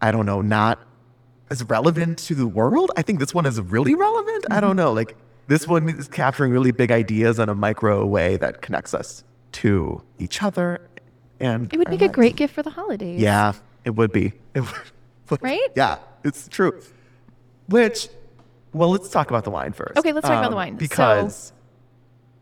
[0.00, 0.80] I don't know, not
[1.50, 4.46] as relevant to the world, I think this one is really relevant.
[4.50, 4.92] I don't know.
[4.92, 5.16] Like
[5.48, 10.02] this one is capturing really big ideas in a micro way that connects us to
[10.18, 10.80] each other.
[11.40, 13.20] And It would make a great gift for the holidays.
[13.20, 14.32] Yeah, it would be.
[14.54, 14.70] It would.
[15.40, 15.68] Right?
[15.76, 16.80] Yeah, it's true.
[17.68, 18.08] Which,
[18.72, 19.98] well, let's talk about the wine first.
[19.98, 20.74] Okay, let's talk about the Um, wine.
[20.74, 21.52] So- Because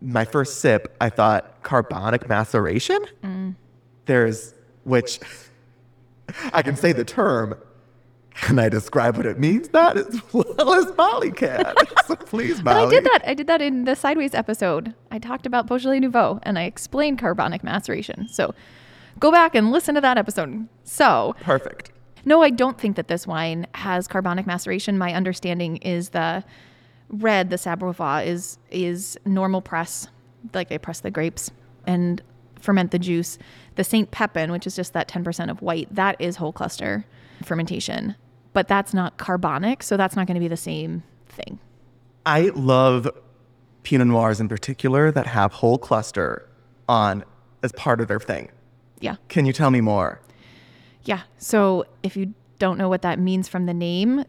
[0.00, 2.98] my first sip, I thought carbonic maceration.
[3.24, 3.54] Mm.
[4.06, 5.20] There's, which
[6.52, 7.54] I can say the term.
[8.34, 9.72] Can I describe what it means?
[9.72, 11.74] Not as well as Molly can.
[12.06, 13.22] so please, But I did that.
[13.26, 14.94] I did that in the Sideways episode.
[15.10, 18.28] I talked about Beaujolais Nouveau and I explained carbonic maceration.
[18.28, 18.54] So
[19.18, 20.68] go back and listen to that episode.
[20.84, 21.90] So, Perfect.
[22.24, 24.98] No, I don't think that this wine has carbonic maceration.
[24.98, 26.44] My understanding is the
[27.08, 30.08] red, the Sabrevois, is is normal press,
[30.54, 31.50] like they press the grapes
[31.86, 32.22] and
[32.60, 33.38] ferment the juice.
[33.76, 37.04] The Saint Pepin, which is just that 10% of white, that is whole cluster
[37.44, 38.16] fermentation.
[38.52, 41.60] But that's not carbonic, so that's not going to be the same thing.
[42.26, 43.08] I love
[43.84, 46.48] Pinot Noirs in particular that have whole cluster
[46.88, 47.24] on
[47.62, 48.50] as part of their thing.
[49.00, 49.16] Yeah.
[49.28, 50.20] Can you tell me more?
[51.08, 51.22] Yeah.
[51.38, 54.26] So if you don't know what that means from the name,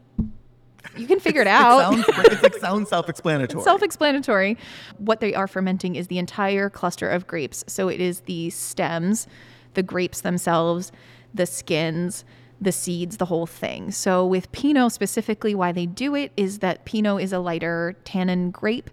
[0.96, 1.94] you can figure it out.
[2.00, 3.64] It sounds, like sounds self-explanatory.
[3.66, 4.58] Self explanatory.
[4.98, 7.66] What they are fermenting is the entire cluster of grapes.
[7.68, 9.28] So it is the stems,
[9.74, 10.94] the grapes themselves,
[11.34, 12.24] the skins,
[12.62, 13.92] the seeds, the whole thing.
[13.92, 18.52] So with Pinot specifically, why they do it is that Pinot is a lighter tannin
[18.52, 18.90] grape.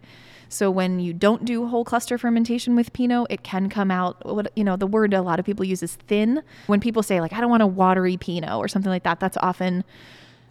[0.48, 4.50] So when you don't do whole cluster fermentation with Pinot, it can come out what
[4.56, 6.42] you know, the word a lot of people use is thin.
[6.66, 9.37] When people say like I don't want a watery Pinot or something like that, that's
[9.38, 9.85] often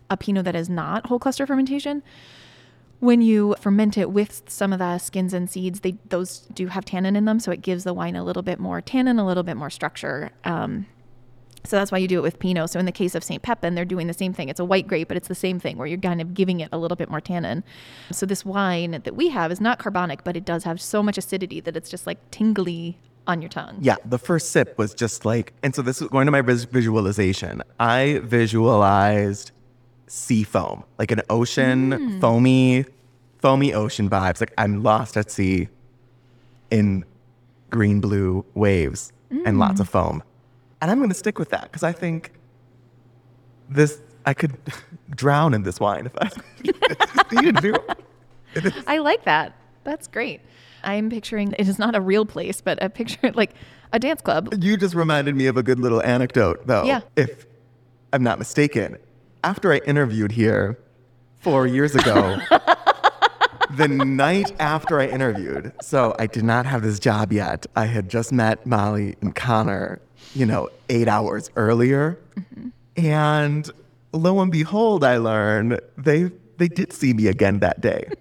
[0.10, 2.04] a Pinot that is not whole cluster fermentation
[3.00, 6.86] when you ferment it with some of the skins and seeds, they those do have
[6.86, 9.44] tannin in them, so it gives the wine a little bit more tannin, a little
[9.44, 10.32] bit more structure.
[10.44, 10.88] Um,
[11.66, 12.70] so that's why you do it with Pinot.
[12.70, 13.42] So in the case of St.
[13.42, 14.50] Pepin, they're doing the same thing.
[14.50, 16.70] It's a white grape, but it's the same thing where you're kind of giving it
[16.72, 17.64] a little bit more tannin.
[18.12, 21.18] So this wine that we have is not carbonic, but it does have so much
[21.18, 22.98] acidity that it's just like tingly
[23.28, 23.78] on your tongue.
[23.82, 27.62] Yeah, the first sip was just like, and so this is going to my visualization.
[27.80, 29.52] I visualized
[30.08, 32.20] sea foam, like an ocean, hmm.
[32.20, 32.86] foamy,
[33.40, 34.40] foamy ocean vibes.
[34.40, 35.70] Like I'm lost at sea
[36.70, 37.04] in
[37.70, 39.12] green blue waves
[39.46, 39.82] and lots hmm.
[39.82, 40.24] of foam.
[40.86, 42.32] And I'm going to stick with that because I think
[43.68, 44.56] this, I could
[45.10, 47.74] drown in this wine if I you do.
[48.54, 49.56] It is- I like that.
[49.84, 50.42] That's great.
[50.84, 53.56] I'm picturing it is not a real place, but a picture like
[53.94, 54.54] a dance club.
[54.64, 56.84] You just reminded me of a good little anecdote, though.
[56.84, 57.02] Yeah.
[57.16, 57.48] If
[58.14, 58.98] I'm not mistaken,
[59.44, 60.78] after I interviewed here
[61.40, 62.38] four years ago,
[63.76, 65.74] the night after I interviewed.
[65.82, 67.66] So I did not have this job yet.
[67.76, 70.00] I had just met Molly and Connor,
[70.34, 72.20] you know, eight hours earlier.
[72.98, 73.70] And
[74.12, 78.10] lo and behold, I learned they they did see me again that day.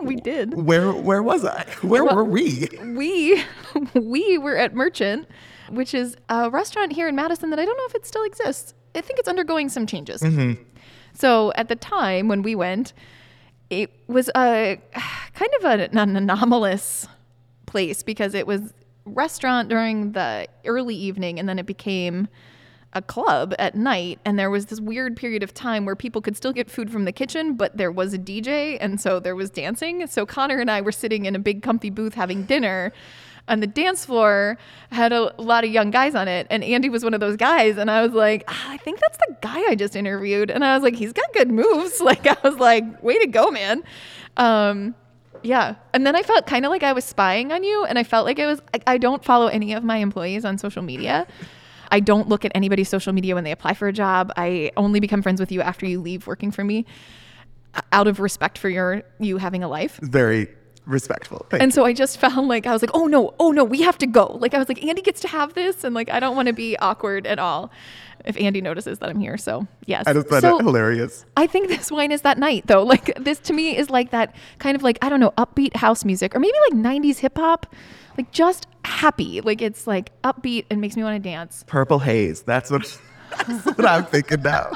[0.00, 0.54] We did.
[0.54, 1.66] Where where was I?
[1.82, 2.68] Where were we?
[2.80, 3.42] We
[3.94, 5.28] we were at Merchant,
[5.70, 8.74] which is a restaurant here in Madison that I don't know if it still exists.
[8.94, 10.22] I think it's undergoing some changes.
[10.22, 10.62] Mm-hmm.
[11.14, 12.92] So at the time when we went,
[13.70, 14.80] it was a
[15.34, 17.08] kind of a, an anomalous
[17.66, 18.72] place because it was
[19.08, 22.28] restaurant during the early evening and then it became
[22.94, 24.18] a club at night.
[24.24, 27.04] And there was this weird period of time where people could still get food from
[27.04, 30.06] the kitchen but there was a DJ and so there was dancing.
[30.06, 32.92] So Connor and I were sitting in a big comfy booth having dinner
[33.46, 34.58] and the dance floor
[34.90, 36.46] had a lot of young guys on it.
[36.50, 39.18] And Andy was one of those guys and I was like ah, I think that's
[39.18, 40.50] the guy I just interviewed.
[40.50, 42.00] And I was like he's got good moves.
[42.08, 43.82] Like I was like way to go man.
[44.38, 44.94] Um
[45.42, 45.76] yeah.
[45.92, 47.84] And then I felt kind of like I was spying on you.
[47.84, 50.58] And I felt like it was, I, I don't follow any of my employees on
[50.58, 51.26] social media.
[51.90, 54.32] I don't look at anybody's social media when they apply for a job.
[54.36, 56.84] I only become friends with you after you leave working for me
[57.92, 59.98] out of respect for your, you having a life.
[60.02, 60.48] Very
[60.88, 61.46] respectful.
[61.50, 63.82] Thank And so I just found like I was like, oh no, oh no, we
[63.82, 64.38] have to go.
[64.40, 65.84] Like I was like, Andy gets to have this.
[65.84, 67.70] And like, I don't want to be awkward at all
[68.24, 69.36] if Andy notices that I'm here.
[69.36, 70.04] So yes.
[70.06, 71.24] I just find so, hilarious.
[71.36, 72.82] I think this wine is that night though.
[72.88, 76.06] Like this to me is like that kind of like I don't know upbeat house
[76.06, 77.66] music or maybe like 90s hip hop,
[78.16, 79.42] like just happy.
[79.42, 81.64] Like it's like upbeat and makes me want to dance.
[81.66, 82.42] Purple haze.
[82.42, 82.98] That's what,
[83.46, 84.72] that's what I'm thinking now.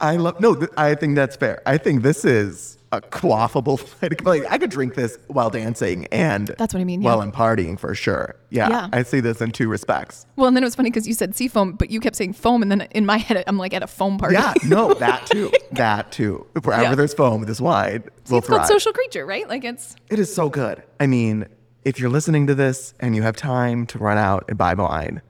[0.00, 1.62] I love, no, th- I think that's fair.
[1.66, 3.78] I think this is a quaffable,
[4.24, 7.20] like, I could drink this while dancing and That's what I mean, while.
[7.20, 8.34] I'm partying for sure.
[8.50, 8.88] Yeah, Yeah.
[8.92, 10.26] I see this in two respects.
[10.36, 12.32] Well, and then it was funny because you said sea foam, but you kept saying
[12.34, 14.34] foam, and then in my head I'm like at a foam party.
[14.34, 15.50] Yeah, no, that too.
[15.72, 16.46] That too.
[16.62, 16.94] Wherever Yeah.
[16.94, 19.48] there's foam, this wine will it's called social creature, right?
[19.48, 20.82] Like it's It is so good.
[21.00, 21.46] I mean,
[21.84, 25.22] if you're listening to this and you have time to run out and buy wine,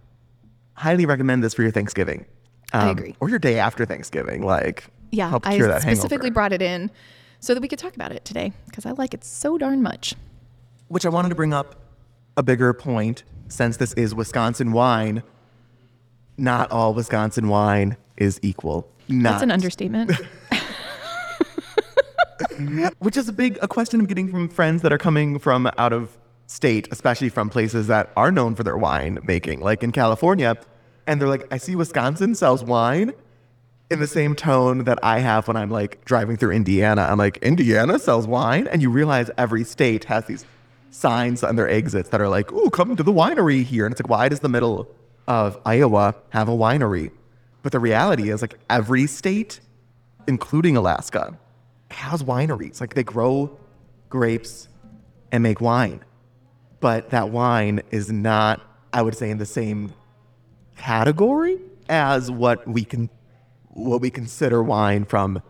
[0.75, 2.27] highly recommend this for your Thanksgiving.
[2.73, 3.17] I Um, agree.
[3.21, 4.43] Or your day after Thanksgiving.
[4.43, 5.39] Like, yeah.
[5.45, 6.31] I specifically hangover.
[6.33, 6.91] brought it in
[7.41, 10.15] so that we could talk about it today because I like it so darn much.
[10.89, 11.77] Which I wanted to bring up
[12.37, 15.23] a bigger point since this is Wisconsin wine.
[16.37, 18.89] Not all Wisconsin wine is equal.
[19.09, 19.33] Not.
[19.33, 20.13] That's an understatement.
[22.99, 25.93] which is a big a question I'm getting from friends that are coming from out
[25.93, 30.57] of state, especially from places that are known for their wine making, like in California.
[31.07, 33.13] And they're like, I see Wisconsin sells wine
[33.91, 37.03] in the same tone that I have when I'm like driving through Indiana.
[37.03, 38.67] I'm like, Indiana sells wine?
[38.67, 40.45] And you realize every state has these
[40.91, 43.87] signs on their exits that are like, ooh, come to the winery here.
[43.87, 44.89] And it's like, why does the middle
[45.29, 47.13] of Iowa have a winery?
[47.63, 49.61] But the reality is like every state,
[50.27, 51.39] including Alaska,
[51.91, 52.81] has wineries.
[52.81, 53.57] Like they grow
[54.09, 54.69] grapes
[55.31, 56.05] and make wine.
[56.81, 58.61] But that wine is not,
[58.93, 59.93] I would say, in the same
[60.77, 63.09] category as what we can
[63.77, 65.43] what we consider wine from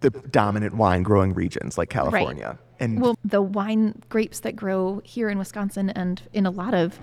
[0.00, 2.58] the dominant wine growing regions like California.
[2.80, 6.98] And Well, the wine grapes that grow here in Wisconsin and in a lot of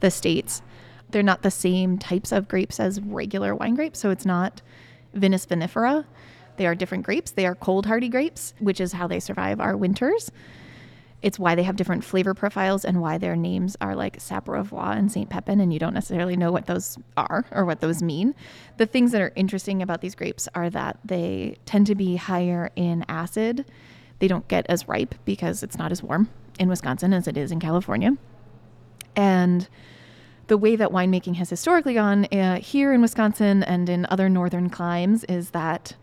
[0.00, 0.62] the states,
[1.10, 3.98] they're not the same types of grapes as regular wine grapes.
[3.98, 4.62] So it's not
[5.14, 6.04] Vitis vinifera.
[6.56, 7.32] They are different grapes.
[7.32, 10.30] They are cold hardy grapes, which is how they survive our winters.
[11.22, 15.10] It's why they have different flavor profiles and why their names are like Sabrevois and
[15.10, 15.30] St.
[15.30, 18.34] Pepin, and you don't necessarily know what those are or what those mean.
[18.76, 22.70] The things that are interesting about these grapes are that they tend to be higher
[22.74, 23.64] in acid.
[24.18, 27.52] They don't get as ripe because it's not as warm in Wisconsin as it is
[27.52, 28.16] in California.
[29.14, 29.68] And
[30.48, 34.70] the way that winemaking has historically gone uh, here in Wisconsin and in other northern
[34.70, 35.94] climes is that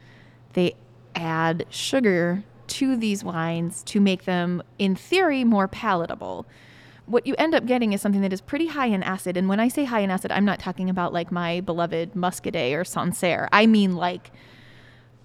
[0.53, 0.75] they
[1.15, 6.45] add sugar to these wines to make them, in theory, more palatable.
[7.05, 9.35] What you end up getting is something that is pretty high in acid.
[9.35, 12.75] And when I say high in acid, I'm not talking about like my beloved Muscadet
[12.75, 13.49] or Sancerre.
[13.51, 14.31] I mean like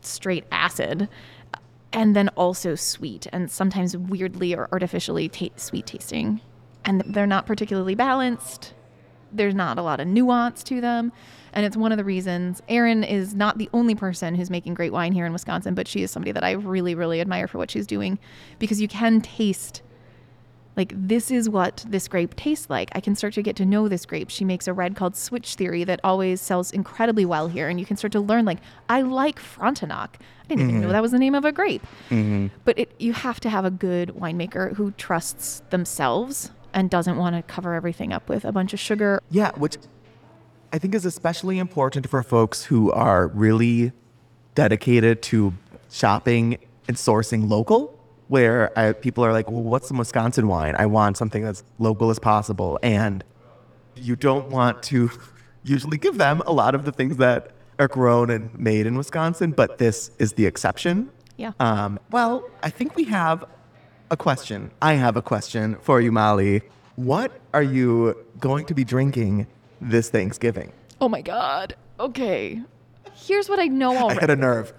[0.01, 1.09] straight acid.
[1.93, 6.41] And then also sweet and sometimes weirdly or artificially ta- sweet tasting.
[6.85, 8.75] And they're not particularly balanced
[9.35, 11.13] there's not a lot of nuance to them.
[11.55, 14.93] And it's one of the reasons Erin is not the only person who's making great
[14.93, 17.71] wine here in Wisconsin, but she is somebody that I really, really admire for what
[17.71, 18.19] she's doing
[18.59, 19.83] because you can taste
[20.77, 22.91] like this is what this grape tastes like.
[22.93, 24.31] I can start to get to know this grape.
[24.31, 27.87] She makes a red called Switch Theory that always sells incredibly well here, and you
[27.87, 30.19] can start to learn like I like Frontenac.
[30.45, 30.93] I didn't even know mm-hmm.
[30.93, 31.83] that was the name of a grape.
[32.11, 32.49] Mm-hmm.
[32.65, 37.37] But it, you have to have a good winemaker who trusts themselves and doesn't want
[37.37, 39.23] to cover everything up with a bunch of sugar.
[39.31, 39.77] Yeah, which
[40.75, 43.93] I think is especially important for folks who are really
[44.57, 45.55] dedicated to
[45.89, 46.59] shopping
[46.89, 50.75] and sourcing local, where I, people are like, well, what's some Wisconsin wine?
[50.77, 52.81] I want something that's local as possible.
[52.83, 53.23] And
[53.95, 55.13] you don't want to
[55.63, 59.53] usually give them a lot of the things that are grown and made in Wisconsin,
[59.53, 61.09] but this is the exception.
[61.37, 61.53] Yeah.
[61.61, 63.45] Um, well, I think we have
[64.11, 64.73] a question.
[64.83, 66.63] I have a question for you, Molly.
[66.97, 69.47] What are you going to be drinking
[69.85, 70.73] this Thanksgiving?
[71.01, 71.77] Oh my God.
[72.01, 72.61] Okay.
[73.15, 74.19] Here's what I know already.
[74.19, 74.73] I had a nerve.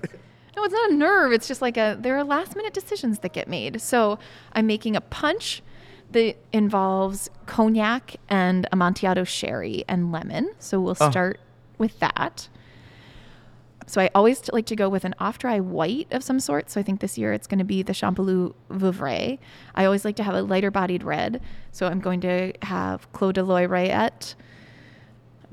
[0.56, 1.32] No, it's not a nerve.
[1.34, 3.82] It's just like a there are last minute decisions that get made.
[3.82, 4.20] So
[4.54, 5.62] I'm making a punch
[6.12, 10.54] that involves cognac and Amontillado sherry and lemon.
[10.60, 11.10] So we'll Oh.
[11.12, 11.40] start
[11.78, 12.48] with that.
[13.88, 16.72] So I always t- like to go with an off dry white of some sort.
[16.72, 19.38] So I think this year it's going to be the Champalou Vouvray.
[19.76, 21.40] I always like to have a lighter bodied red.
[21.72, 24.34] So I'm going to have Clos de la Roilette,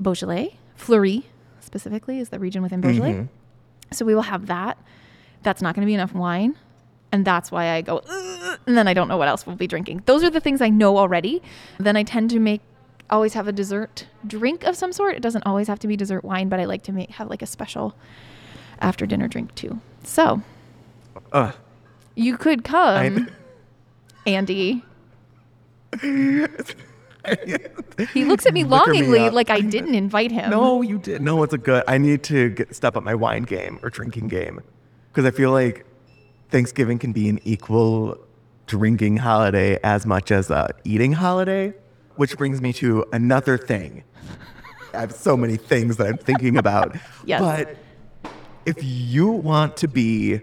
[0.03, 1.23] Beaujolais, Fleurie
[1.59, 3.13] specifically is the region within Beaujolais.
[3.13, 3.27] Mhm.
[3.91, 4.77] So we will have that.
[5.43, 6.55] That's not going to be enough wine.
[7.11, 8.01] And that's why I go,
[8.65, 10.01] and then I don't know what else we'll be drinking.
[10.05, 11.43] Those are the things I know already.
[11.77, 12.61] Then I tend to make,
[13.09, 15.15] always have a dessert drink of some sort.
[15.15, 17.43] It doesn't always have to be dessert wine, but I like to make, have like
[17.43, 17.93] a special
[18.79, 19.79] after dinner drink too.
[20.03, 20.41] So
[21.31, 21.53] Ugh.
[22.15, 23.29] you could come,
[24.25, 24.83] Andy.
[28.13, 30.49] He looks at me at me longingly like I didn't invite him.
[30.49, 31.21] No, you did.
[31.21, 31.83] No, it's a good.
[31.87, 34.61] I need to get, step up my wine game or drinking game
[35.11, 35.85] because I feel like
[36.49, 38.17] Thanksgiving can be an equal
[38.65, 41.73] drinking holiday as much as a eating holiday.
[42.15, 44.03] Which brings me to another thing.
[44.93, 46.95] I have so many things that I'm thinking about.
[47.25, 47.39] Yes.
[47.39, 47.77] But
[48.65, 50.41] if you want to be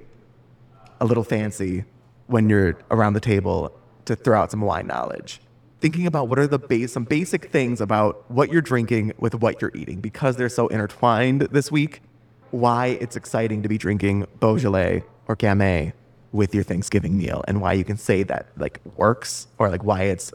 [0.98, 1.84] a little fancy
[2.26, 5.40] when you're around the table to throw out some wine knowledge.
[5.80, 9.62] Thinking about what are the base, some basic things about what you're drinking with what
[9.62, 12.02] you're eating because they're so intertwined this week.
[12.50, 15.92] Why it's exciting to be drinking Beaujolais or Gamay
[16.32, 20.02] with your Thanksgiving meal and why you can say that like works or like why
[20.02, 20.32] it's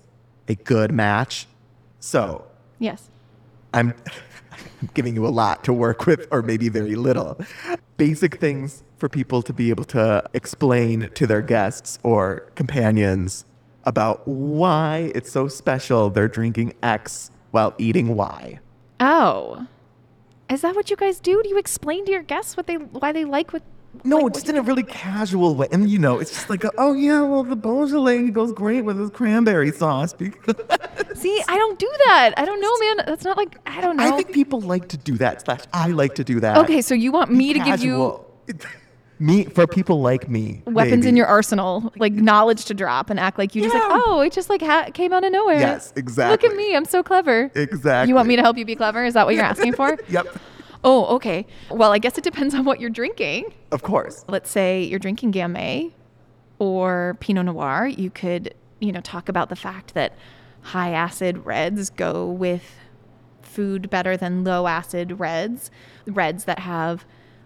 [0.47, 1.47] a good match.
[1.99, 2.45] So
[2.79, 3.09] Yes.
[3.73, 3.93] I'm
[4.93, 7.39] giving you a lot to work with, or maybe very little.
[7.97, 13.45] Basic things for people to be able to explain to their guests or companions
[13.85, 18.59] about why it's so special they're drinking X while eating Y.
[18.99, 19.67] Oh.
[20.49, 21.41] Is that what you guys do?
[21.43, 23.63] Do you explain to your guests what they why they like what
[24.03, 25.67] No, like, just in a really casual way.
[25.71, 29.09] And you know, it's just like, oh yeah, well, the Beaujolais goes great with this
[29.09, 30.13] cranberry sauce.
[30.13, 30.55] because-
[31.15, 32.33] See, I don't do that.
[32.37, 33.05] I don't know, man.
[33.07, 34.03] That's not like I don't know.
[34.03, 35.41] I think people like to do that.
[35.45, 36.57] Slash, I like to do that.
[36.57, 38.31] okay, so you want me to give you Casual.
[39.19, 40.61] Me for people like me.
[40.65, 44.21] weapons in your arsenal, like knowledge to drop and act like you just like, oh,
[44.21, 45.59] it just like ha- came out of nowhere.
[45.59, 46.31] Yes, exactly.
[46.31, 47.49] Look at me, I'm so clever.
[47.55, 48.09] Exactly.
[48.09, 49.05] You want me to help you be clever?
[49.05, 49.97] Is that what you're asking for?
[50.09, 50.27] Yep.
[50.83, 51.47] Oh, okay.
[51.71, 53.51] Well, I guess it depends on what you're drinking.
[53.71, 54.23] Of course.
[54.27, 55.91] let's say you're drinking Gamay
[56.59, 60.13] or Pinot Noir, you could, you know, talk about the fact that
[60.61, 62.75] high acid reds go with
[63.41, 65.71] food better than low acid reds.
[66.05, 67.05] Reds that have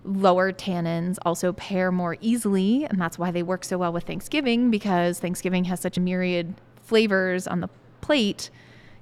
[0.10, 4.72] lower tannins also pair more easily, and that's why they work so well with Thanksgiving
[4.72, 7.69] because Thanksgiving has such a myriad flavors on the
[8.02, 8.50] plate.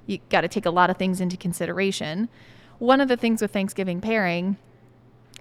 [0.06, 2.28] You got to take a lot of things into consideration.
[2.78, 4.56] One of the things with Thanksgiving pairing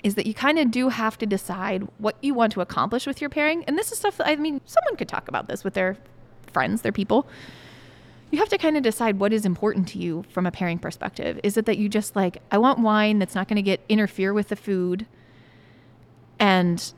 [0.03, 3.19] is that you kind of do have to decide what you want to accomplish with
[3.19, 3.63] your pairing.
[3.65, 5.97] And this is stuff that I mean, someone could talk about this with their
[6.51, 7.27] friends, their people.
[8.31, 11.39] You have to kind of decide what is important to you from a pairing perspective.
[11.43, 14.33] Is it that you just like, I want wine that's not going to get interfere
[14.33, 15.05] with the food
[16.39, 16.93] and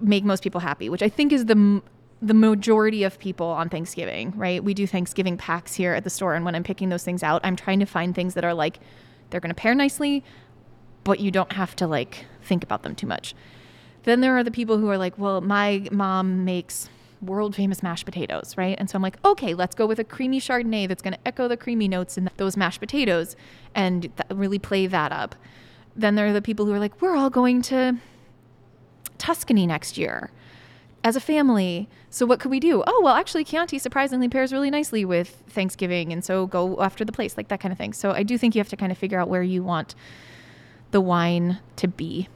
[0.00, 1.82] make most people happy, which I think is the
[2.22, 4.64] the majority of people on Thanksgiving, right?
[4.64, 7.42] We do Thanksgiving packs here at the store and when I'm picking those things out,
[7.44, 8.80] I'm trying to find things that are like
[9.30, 10.24] they're going to pair nicely,
[11.04, 13.34] but you don't have to like think about them too much.
[14.04, 16.88] Then there are the people who are like, well, my mom makes
[17.20, 18.76] world famous mashed potatoes, right?
[18.78, 21.48] And so I'm like, okay, let's go with a creamy Chardonnay that's going to echo
[21.48, 23.36] the creamy notes in those mashed potatoes
[23.74, 25.34] and th- really play that up.
[25.94, 27.96] Then there are the people who are like, we're all going to
[29.18, 30.30] Tuscany next year
[31.06, 31.88] as a family.
[32.10, 32.82] So what could we do?
[32.84, 37.12] Oh, well, actually, Chianti surprisingly pairs really nicely with Thanksgiving, and so go after the
[37.12, 37.92] place, like that kind of thing.
[37.92, 39.94] So I do think you have to kind of figure out where you want
[40.90, 42.28] the wine to be.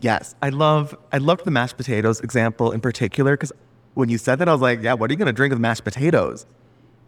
[0.00, 3.52] Yes, I love I loved the mashed potatoes example in particular because
[3.94, 5.84] when you said that, I was like, yeah, what are you gonna drink with mashed
[5.84, 6.44] potatoes?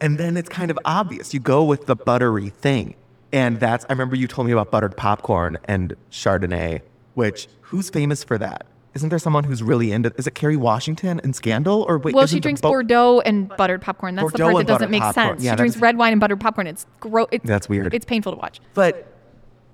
[0.00, 1.34] And then it's kind of obvious.
[1.34, 2.94] You go with the buttery thing,
[3.30, 6.80] and that's I remember you told me about buttered popcorn and Chardonnay.
[7.12, 8.64] Which who's famous for that?
[8.98, 10.12] Isn't there someone who's really into?
[10.18, 12.16] Is it Kerry Washington in Scandal or wait?
[12.16, 14.16] Well, she drinks bo- Bordeaux and buttered popcorn.
[14.16, 15.28] That's the Bordeaux part that doesn't make popcorn.
[15.28, 15.44] sense.
[15.44, 16.66] Yeah, she drinks red wine and buttered popcorn.
[16.66, 17.28] It's gross.
[17.30, 17.94] It's, That's weird.
[17.94, 18.60] It's painful to watch.
[18.74, 19.06] But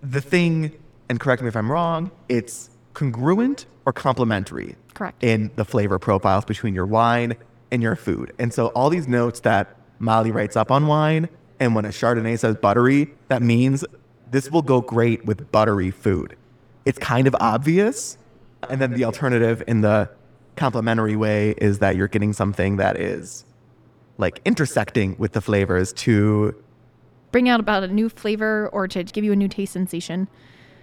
[0.02, 0.72] the thing,
[1.08, 5.24] and correct me if I'm wrong, it's congruent or complementary Correct.
[5.24, 7.34] in the flavor profiles between your wine
[7.72, 8.34] and your food.
[8.38, 12.38] And so all these notes that Molly writes up on wine, and when a Chardonnay
[12.38, 13.86] says buttery, that means
[14.30, 16.36] this will go great with buttery food.
[16.84, 18.18] It's kind of obvious.
[18.70, 20.10] And then the alternative in the
[20.56, 23.44] complementary way is that you're getting something that is
[24.18, 26.54] like intersecting with the flavors to
[27.34, 30.28] Bring out about a new flavor or to give you a new taste sensation.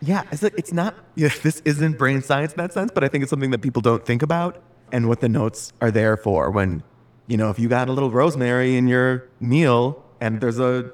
[0.02, 0.96] Yeah, it's like it's not.
[1.16, 3.82] Yeah, this isn't brain science in that sense, but I think it's something that people
[3.82, 4.62] don't think about,
[4.92, 6.52] and what the notes are there for.
[6.52, 6.84] When,
[7.28, 10.92] you know, if you got a little rosemary in your meal, and there's a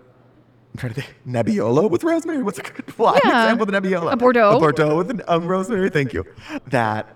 [0.78, 2.43] I'm trying to think, Nebbiolo with rosemary.
[2.43, 4.11] What's a good wine Yeah, example with Nebbiolo?
[4.13, 4.55] a Bordeaux.
[4.57, 5.89] A Bordeaux with um, rosemary.
[5.89, 6.23] Thank you.
[6.67, 7.07] That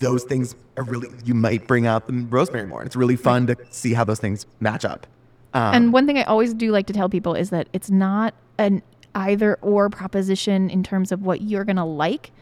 [0.00, 2.80] those things are really you might bring out the rosemary more.
[2.80, 5.06] And it's really fun to see how those things match up.
[5.54, 8.34] Um, And one thing I always do like to tell people is that it's not
[8.58, 8.82] an
[9.14, 12.32] either or proposition in terms of what you're going to like.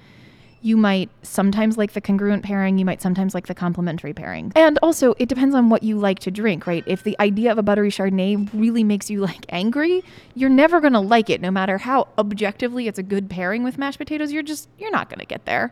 [0.65, 4.51] You might sometimes like the congruent pairing, you might sometimes like the complementary pairing.
[4.57, 6.83] And also, it depends on what you like to drink, right?
[6.87, 10.03] If the idea of a buttery Chardonnay really makes you like angry,
[10.35, 13.77] you're never going to like it no matter how objectively it's a good pairing with
[13.77, 14.33] mashed potatoes.
[14.33, 15.71] You're just you're not going to get there.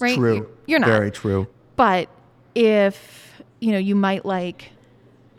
[0.00, 0.16] Right?
[0.16, 0.34] true.
[0.34, 0.88] You're- You're not.
[0.88, 1.46] very true.
[1.76, 2.08] But
[2.56, 4.72] if you know, you might like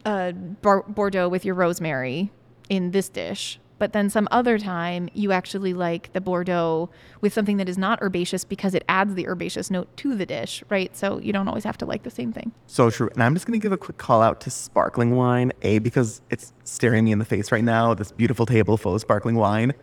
[0.06, 2.32] a Bordeaux with your rosemary
[2.70, 6.90] in this dish, but then some other time you actually like the Bordeaux
[7.22, 10.64] with something that is not herbaceous because it adds the herbaceous note to the dish,
[10.70, 10.96] right?
[10.96, 12.52] So you don't always have to like the same thing.
[12.68, 13.10] So true.
[13.14, 15.52] And I'm just going to give a quick call out to sparkling wine.
[15.62, 19.02] A, because it's staring me in the face right now, this beautiful table full of
[19.02, 19.74] sparkling wine.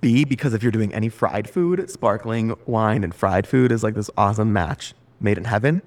[0.00, 3.94] B, because if you're doing any fried food, sparkling wine and fried food is like
[3.94, 5.82] this awesome match made in heaven.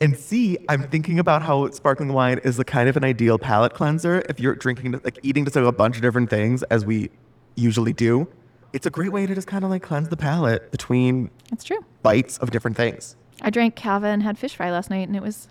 [0.00, 3.74] And C, I'm thinking about how sparkling wine is a kind of an ideal palate
[3.74, 4.22] cleanser.
[4.28, 7.10] If you're drinking, like eating just like a bunch of different things as we
[7.54, 8.28] usually do,
[8.72, 11.78] it's a great way to just kind of like cleanse the palate between That's true.
[12.02, 13.16] bites of different things.
[13.40, 15.48] I drank cava and had fish fry last night, and it was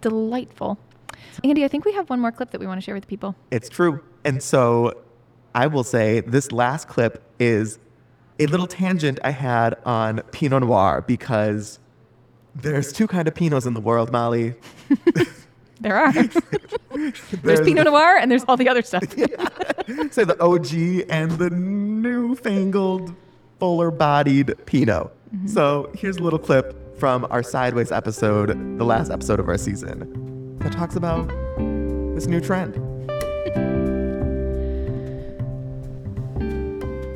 [0.00, 0.78] delightful.
[1.44, 3.08] Andy, I think we have one more clip that we want to share with the
[3.08, 3.36] people.
[3.50, 4.02] It's true.
[4.24, 5.00] And so
[5.54, 7.78] I will say this last clip is
[8.38, 11.78] a little tangent I had on Pinot Noir because
[12.54, 14.54] there's two kind of Pinots in the world, Molly.
[15.80, 16.12] There are.
[17.42, 19.02] There's Pinot Noir, and there's all the other stuff.
[20.10, 23.14] Say the OG and the newfangled,
[23.58, 25.04] fuller-bodied Pinot.
[25.34, 25.46] Mm-hmm.
[25.46, 28.48] So here's a little clip from our Sideways episode,
[28.78, 31.28] the last episode of our season, that talks about
[32.14, 32.74] this new trend.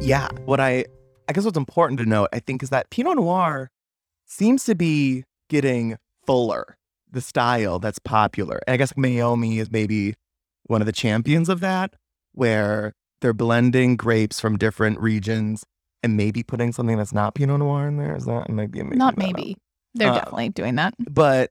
[0.03, 0.87] Yeah, what I
[1.29, 3.71] I guess what's important to note, I think, is that Pinot Noir
[4.35, 6.77] seems to be getting fuller.
[7.11, 8.61] The style that's popular.
[8.67, 10.15] And I guess Meiomi is maybe
[10.65, 11.95] one of the champions of that,
[12.33, 15.63] where they're blending grapes from different regions
[16.03, 18.17] and maybe putting something that's not Pinot Noir in there.
[18.17, 19.19] Is that maybe Not up.
[19.19, 19.57] maybe.
[19.95, 20.95] They're Uh, definitely doing that.
[20.99, 21.51] But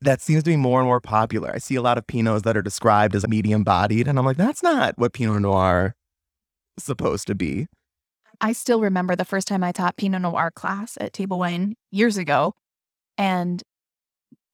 [0.00, 1.50] that seems to be more and more popular.
[1.52, 4.36] I see a lot of Pinots that are described as medium bodied, and I'm like,
[4.36, 5.94] that's not what Pinot Noir
[6.78, 7.66] is supposed to be.
[8.40, 12.16] I still remember the first time I taught Pinot Noir class at Table Wine years
[12.16, 12.54] ago.
[13.18, 13.62] And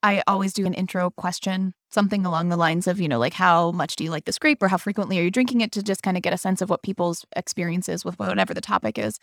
[0.03, 3.70] I always do an intro question, something along the lines of, you know, like how
[3.70, 6.03] much do you like this grape or how frequently are you drinking it to just
[6.03, 9.18] kind of get a sense of what people's experiences with whatever the topic is.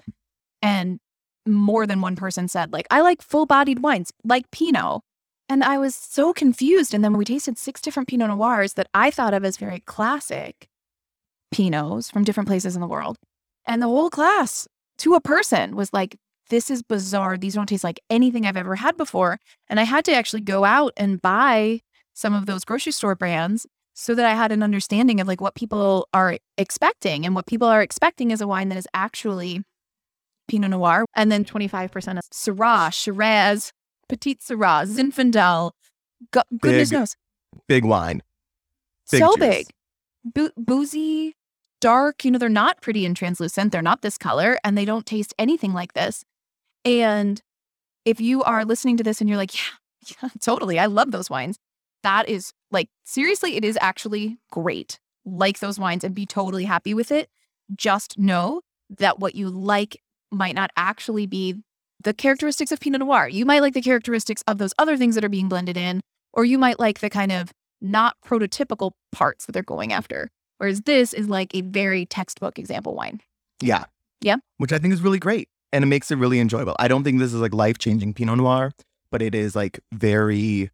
[0.62, 1.00] And
[1.46, 5.02] more than one person said, like, I like full bodied wines, like Pinot.
[5.50, 6.94] And I was so confused.
[6.94, 10.70] And then we tasted six different Pinot Noirs that I thought of as very classic
[11.54, 13.18] Pinots from different places in the world.
[13.70, 14.68] And the whole class,
[14.98, 16.18] to a person, was like,
[16.50, 17.38] this is bizarre.
[17.38, 19.40] These don't taste like anything I've ever had before.
[19.70, 21.82] And I had to actually go out and buy
[22.16, 25.54] some of those grocery store brands so that I had an understanding of like what
[25.54, 27.28] people are expecting.
[27.28, 29.62] And what people are expecting is a wine that is actually
[30.48, 31.06] Pinot Noir.
[31.16, 33.72] And then 25% of Syrah, Shiraz,
[34.08, 35.74] Petite Sirah, Zinfandel.
[36.32, 37.16] Go- goodness Big knows.
[37.68, 38.24] Big wine.
[39.12, 39.40] Big so juice.
[39.40, 39.68] big.
[40.26, 41.36] Bo- boozy,
[41.80, 42.24] dark.
[42.24, 43.72] You know, they're not pretty and translucent.
[43.72, 46.24] They're not this color and they don't taste anything like this.
[46.86, 47.42] And
[48.06, 50.80] if you are listening to this and you're like, yeah, yeah, totally.
[50.80, 51.58] I love those wines.
[52.04, 55.00] That is like, seriously, it is actually great.
[55.26, 57.30] Like those wines and be totally happy with it.
[57.76, 60.02] Just know that what you like
[60.32, 61.56] might not actually be
[62.02, 63.28] the characteristics of Pinot Noir.
[63.28, 66.02] You might like the characteristics of those other things that are being blended in,
[66.34, 67.52] or you might like the kind of
[67.82, 70.30] not prototypical parts that they're going after.
[70.60, 73.22] Whereas this is like a very textbook example wine.
[73.62, 73.86] Yeah.
[74.22, 74.36] Yeah.
[74.58, 75.50] Which I think is really great.
[75.74, 76.76] And it makes it really enjoyable.
[76.80, 78.72] I don't think this is like life changing Pinot Noir,
[79.12, 80.70] but it is like very,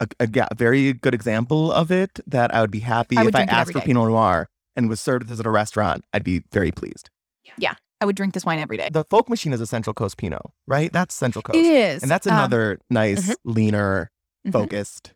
[0.00, 3.34] a, a yeah, very good example of it that I would be happy I if
[3.36, 3.80] I asked for.
[3.80, 6.04] Pinot Noir and was served this at a restaurant.
[6.12, 7.10] I'd be very pleased.
[7.58, 7.74] Yeah.
[8.00, 8.90] I would drink this wine every day.
[8.92, 10.92] The Folk Machine is a Central Coast Pinot, right?
[10.92, 11.56] That's Central Coast.
[11.58, 12.02] It is.
[12.02, 13.34] And that's Um, another nice, mhm.
[13.44, 14.10] leaner,
[14.46, 14.52] Mhm.
[14.52, 15.14] focused,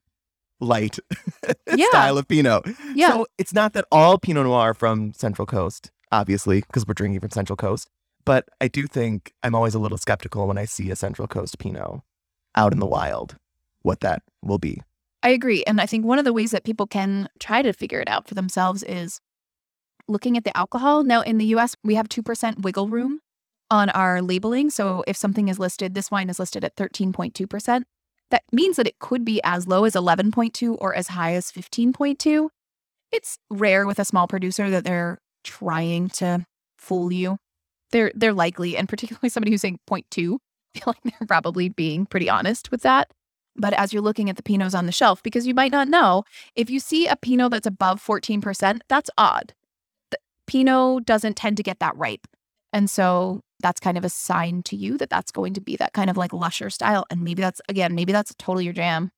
[0.60, 0.98] light
[1.74, 1.86] Yeah.
[1.88, 2.64] style of Pinot.
[2.94, 3.10] yeah.
[3.10, 7.20] So it's not that all Pinot Noir are from Central Coast, obviously, because we're drinking
[7.20, 7.88] from Central Coast.
[8.24, 11.58] But I do think I'm always a little skeptical when I see a Central Coast
[11.58, 12.00] Pinot
[12.54, 13.36] out in the wild,
[13.82, 14.82] what that will be.
[15.22, 15.62] I agree.
[15.66, 18.28] And I think one of the ways that people can try to figure it out
[18.28, 19.20] for themselves is
[20.08, 21.04] looking at the alcohol.
[21.04, 23.20] Now, in the US, we have 2% wiggle room
[23.70, 24.68] on our labeling.
[24.70, 27.82] So if something is listed, this wine is listed at 13.2%.
[28.30, 32.48] That means that it could be as low as 11.2 or as high as 15.2.
[33.12, 36.46] It's rare with a small producer that they're trying to
[36.78, 37.38] fool you.
[37.90, 40.38] They're they're likely, and particularly somebody who's saying 0.2,
[40.76, 43.10] I feel like they're probably being pretty honest with that.
[43.56, 46.24] But as you're looking at the Pinots on the shelf, because you might not know,
[46.54, 49.54] if you see a Pinot that's above 14%, that's odd.
[50.10, 52.28] The Pinot doesn't tend to get that ripe.
[52.72, 55.92] And so that's kind of a sign to you that that's going to be that
[55.92, 57.04] kind of like lusher style.
[57.10, 59.12] And maybe that's, again, maybe that's totally your jam.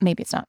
[0.00, 0.48] Maybe it's not.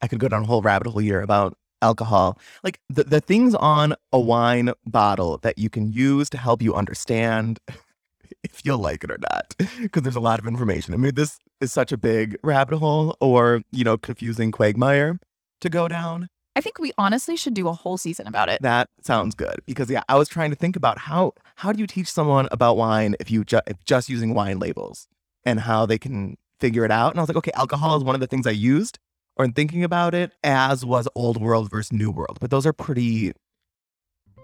[0.00, 2.38] I could go down a whole rabbit hole here about alcohol.
[2.62, 6.74] Like the, the things on a wine bottle that you can use to help you
[6.74, 7.58] understand
[8.42, 9.54] if you'll like it or not.
[9.80, 10.94] Because there's a lot of information.
[10.94, 15.18] I mean, this is such a big rabbit hole or, you know, confusing quagmire
[15.60, 16.28] to go down.
[16.56, 18.62] I think we honestly should do a whole season about it.
[18.62, 19.60] That sounds good.
[19.66, 22.76] Because yeah, I was trying to think about how how do you teach someone about
[22.76, 25.06] wine if you ju- if just using wine labels
[25.44, 27.12] and how they can figure it out.
[27.12, 28.98] And I was like, okay, alcohol is one of the things I used
[29.36, 32.38] or in thinking about it, as was old world versus new world.
[32.40, 33.32] But those are pretty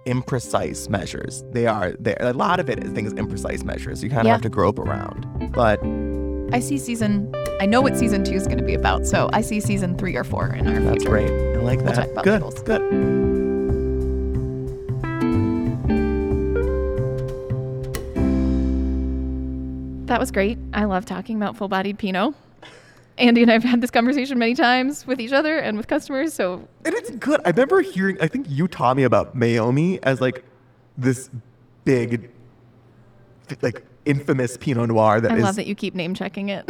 [0.06, 1.42] imprecise measures.
[1.52, 2.16] They are there.
[2.20, 4.02] A lot of it, I think, is imprecise measures.
[4.02, 4.32] You kind of Yeah.
[4.32, 5.26] have to grope around.
[5.52, 5.80] But
[6.52, 9.06] I see season, I know what season two is going to be about.
[9.06, 11.08] So I see season three or four in our that's future.
[11.08, 11.30] great.
[11.30, 12.14] I like We'll that.
[12.14, 12.42] talk good.
[12.42, 12.62] labels.
[12.62, 12.82] Good.
[20.06, 20.58] That was great.
[20.74, 22.34] I love talking about full bodied Pinot.
[23.16, 26.34] Andy and I have had this conversation many times with each other and with customers.
[26.34, 27.40] So And it's good.
[27.46, 30.44] I remember hearing, I think you taught me about Meiomi as like
[30.98, 31.30] this
[31.84, 32.30] big,
[33.62, 36.64] like infamous Pinot Noir that I is- love that you keep name checking it.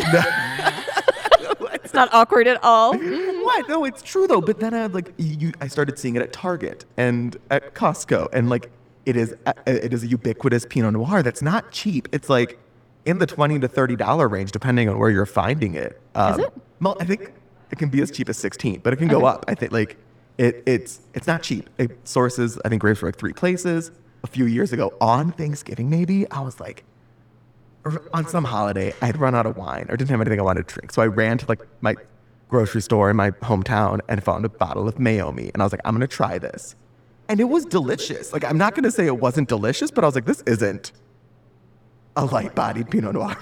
[1.75, 2.97] it's not awkward at all.
[2.99, 3.69] what?
[3.69, 4.41] No, it's true though.
[4.41, 8.49] But then I like you, I started seeing it at Target and at Costco, and
[8.49, 8.71] like
[9.07, 12.09] it is, uh, it is a ubiquitous Pinot Noir that's not cheap.
[12.13, 12.59] It's like
[13.05, 16.01] in the twenty to thirty dollar range, depending on where you're finding it.
[16.15, 16.53] Um, it?
[16.81, 17.33] Well, I think
[17.71, 19.27] it can be as cheap as sixteen, but it can go Okay.
[19.27, 19.45] up.
[19.49, 19.97] I think like
[20.39, 21.69] it, it's it's not cheap.
[21.79, 23.91] It sources, I think, grapes for like three places.
[24.25, 26.85] A few years ago, on Thanksgiving, maybe I was like,
[28.13, 30.69] on some holiday, I had run out of wine or didn't have anything I wanted
[30.69, 30.93] to drink.
[30.93, 31.97] So I ran to like my
[32.49, 35.53] grocery store in my hometown and found a bottle of Meiomi.
[35.53, 36.77] And I was like, I'm going to try this.
[37.29, 38.33] And it was delicious.
[38.33, 40.93] Like, I'm not going to say it wasn't delicious, but I was like, this isn't
[42.17, 43.37] a light bodied Pinot Noir.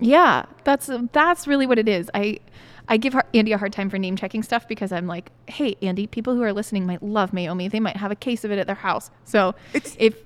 [0.00, 2.10] Yeah, that's that's really what it is.
[2.12, 2.40] I
[2.88, 6.06] I give Andy a hard time for name checking stuff because I'm like, hey, Andy,
[6.06, 7.70] people who are listening might love Meiomi.
[7.70, 9.10] They might have a case of it at their house.
[9.24, 10.16] So It's if,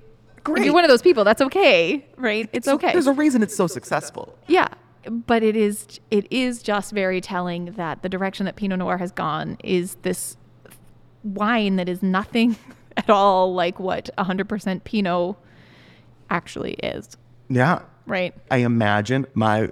[0.55, 2.49] if you're one of those people, that's okay, right?
[2.53, 2.91] It's So okay.
[2.93, 4.37] There's a reason it's so successful.
[4.47, 4.67] Yeah,
[5.09, 9.11] but it is it is just very telling that the direction that Pinot Noir has
[9.11, 10.37] gone is this
[11.23, 12.55] wine that is nothing
[12.97, 15.35] at all like what 100% Pinot
[16.29, 17.17] actually is,
[17.49, 17.81] Yeah.
[18.05, 18.33] right?
[18.51, 19.69] I imagine my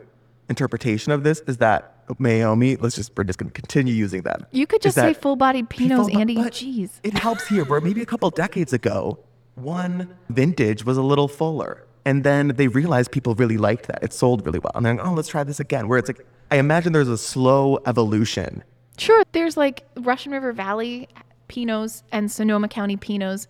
[0.49, 4.45] interpretation of this is that Meiomi, let's just, we're just going to continue using them.
[4.51, 6.35] You could just say full-bodied Pinots, Andy.
[6.35, 6.91] Jeez.
[7.03, 9.17] It helps here, where maybe a couple decades ago,
[9.55, 11.85] one vintage was a little fuller.
[12.05, 14.03] And then they realized people really liked that.
[14.03, 14.71] It sold really well.
[14.75, 15.87] And they're like, oh, let's try this again.
[15.87, 18.63] Where it's like, I imagine there's a slow evolution.
[18.97, 21.09] Sure, there's like Russian River Valley
[21.49, 23.47] Pinots and Sonoma County Pinots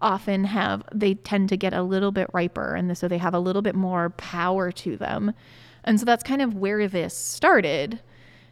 [0.00, 3.38] often have they tend to get a little bit riper and so they have a
[3.38, 5.32] little bit more power to them.
[5.84, 8.00] And so that's kind of where this started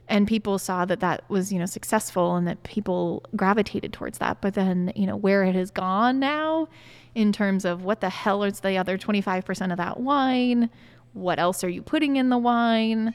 [0.09, 4.41] and people saw that that was, you know, successful and that people gravitated towards that.
[4.41, 6.69] But then, you know, where it has gone now
[7.15, 10.71] in terms of what the hell is the other 25% of that wine?
[11.13, 13.15] What else are you putting in the wine?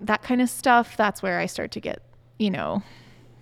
[0.00, 2.02] that kind of stuff, that's where I start to get,
[2.38, 2.82] you know,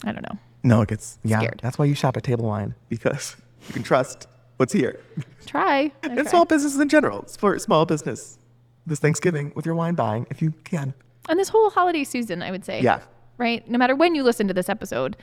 [0.05, 0.39] I don't know.
[0.63, 1.39] No, it gets, yeah.
[1.39, 1.61] Scared.
[1.63, 3.37] That's why you shop at Table Wine, because
[3.67, 5.01] you can trust what's here.
[5.47, 5.93] Try.
[6.03, 7.23] And small businesses in general.
[7.23, 8.39] It's for small business
[8.87, 10.95] this Thanksgiving with your wine buying, if you can.
[11.29, 12.81] And this whole holiday season, I would say.
[12.81, 13.01] Yeah,
[13.37, 13.69] Right?
[13.71, 15.17] No matter when you listen to this episode,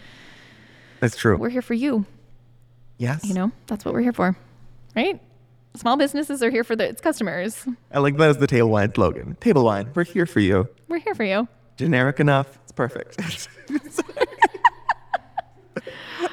[1.01, 1.37] that's true.
[1.37, 2.05] we're here for you.
[2.97, 3.25] yes.
[3.25, 4.37] You know, that's what we're here for.
[4.95, 5.19] Right?
[5.75, 7.67] Small businesses are here for the, its customers.
[7.91, 9.35] I like that as the Table Wine slogan.
[9.41, 10.69] Table Wine, we're here for you.
[10.87, 11.49] We're here for you.
[11.75, 12.57] Generic enough.
[12.63, 13.19] It's perfect.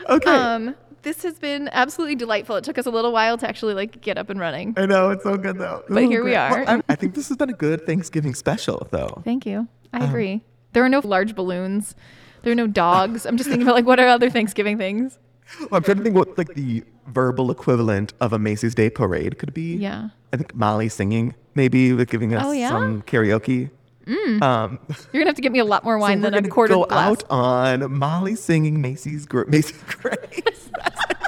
[0.09, 0.31] okay.
[0.31, 2.57] Um, This has been absolutely delightful.
[2.57, 4.75] It took us a little while to actually like get up and running.
[4.77, 5.83] I know it's so good though.
[5.89, 6.51] But here we are.
[6.65, 9.21] Well, I, I think this has been a good Thanksgiving special, though.
[9.25, 9.67] Thank you.
[9.93, 10.43] I Um, agree.
[10.73, 11.95] There are no large balloons.
[12.43, 13.27] There are no dogs.
[13.27, 15.19] I'm just thinking about like what are other Thanksgiving things?
[15.61, 19.39] Well, I'm trying to think what like the verbal equivalent of a Macy's Day Parade
[19.39, 19.77] could be.
[19.77, 20.11] Yeah.
[20.33, 22.71] I think Molly singing, maybe with giving us Oh, yeah?
[22.71, 23.71] some karaoke.
[24.07, 24.79] Um,
[25.13, 26.85] You're gonna have to get me a lot more wine so than a quarter go
[26.87, 27.11] glass.
[27.11, 30.71] out on Molly singing Macy's Gr- Macy's Grace.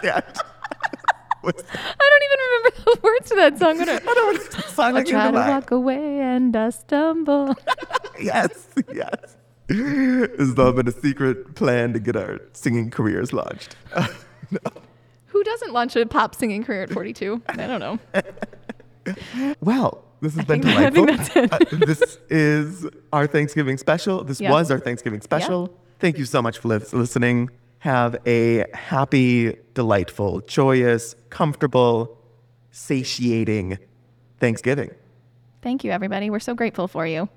[0.03, 0.41] That's?
[1.47, 3.81] I don't even remember the words to that song.
[3.81, 4.61] Are- I don't know.
[4.63, 7.55] Song I like try to walk away and I stumble.
[8.21, 9.37] Yes, yes.
[9.69, 13.77] As though been a secret plan to get our singing careers launched.
[15.27, 17.43] Who doesn't launch a pop singing career at 42?
[17.49, 17.99] I don't know.
[19.61, 21.07] Well, this has been think- I delightful.
[21.07, 21.83] think that's it.
[21.83, 24.25] Uh, this is our Thanksgiving special.
[24.25, 25.71] This was our Thanksgiving special.
[26.01, 27.51] Thank you so much for listening.
[27.79, 32.19] Have a happy, delightful, joyous, comfortable,
[32.71, 33.79] satiating
[34.41, 34.91] Thanksgiving.
[35.63, 36.29] Thank you, everybody.
[36.31, 37.29] We're so grateful for you.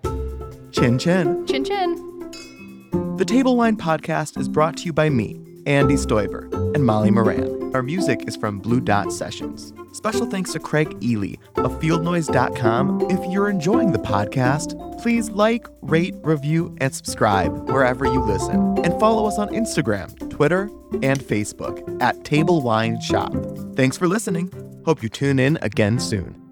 [0.72, 1.46] Chin chin.
[1.48, 2.04] Chin chin.
[3.18, 7.76] The Table Wine Podcast is brought to you by me, Andy Stoiber, and Molly Moran.
[7.76, 9.74] Our music is from Blue Dot Sessions.
[9.92, 13.12] Special thanks to Craig Ely of fieldnoise.com.
[13.12, 18.78] If you're enjoying the podcast, please like, rate, review, and subscribe wherever you listen.
[18.80, 20.70] And follow us on Instagram, Twitter,
[21.04, 23.34] and Facebook at Table Wine Shop.
[23.76, 24.52] Thanks for listening.
[24.86, 26.47] Hope you tune in again soon.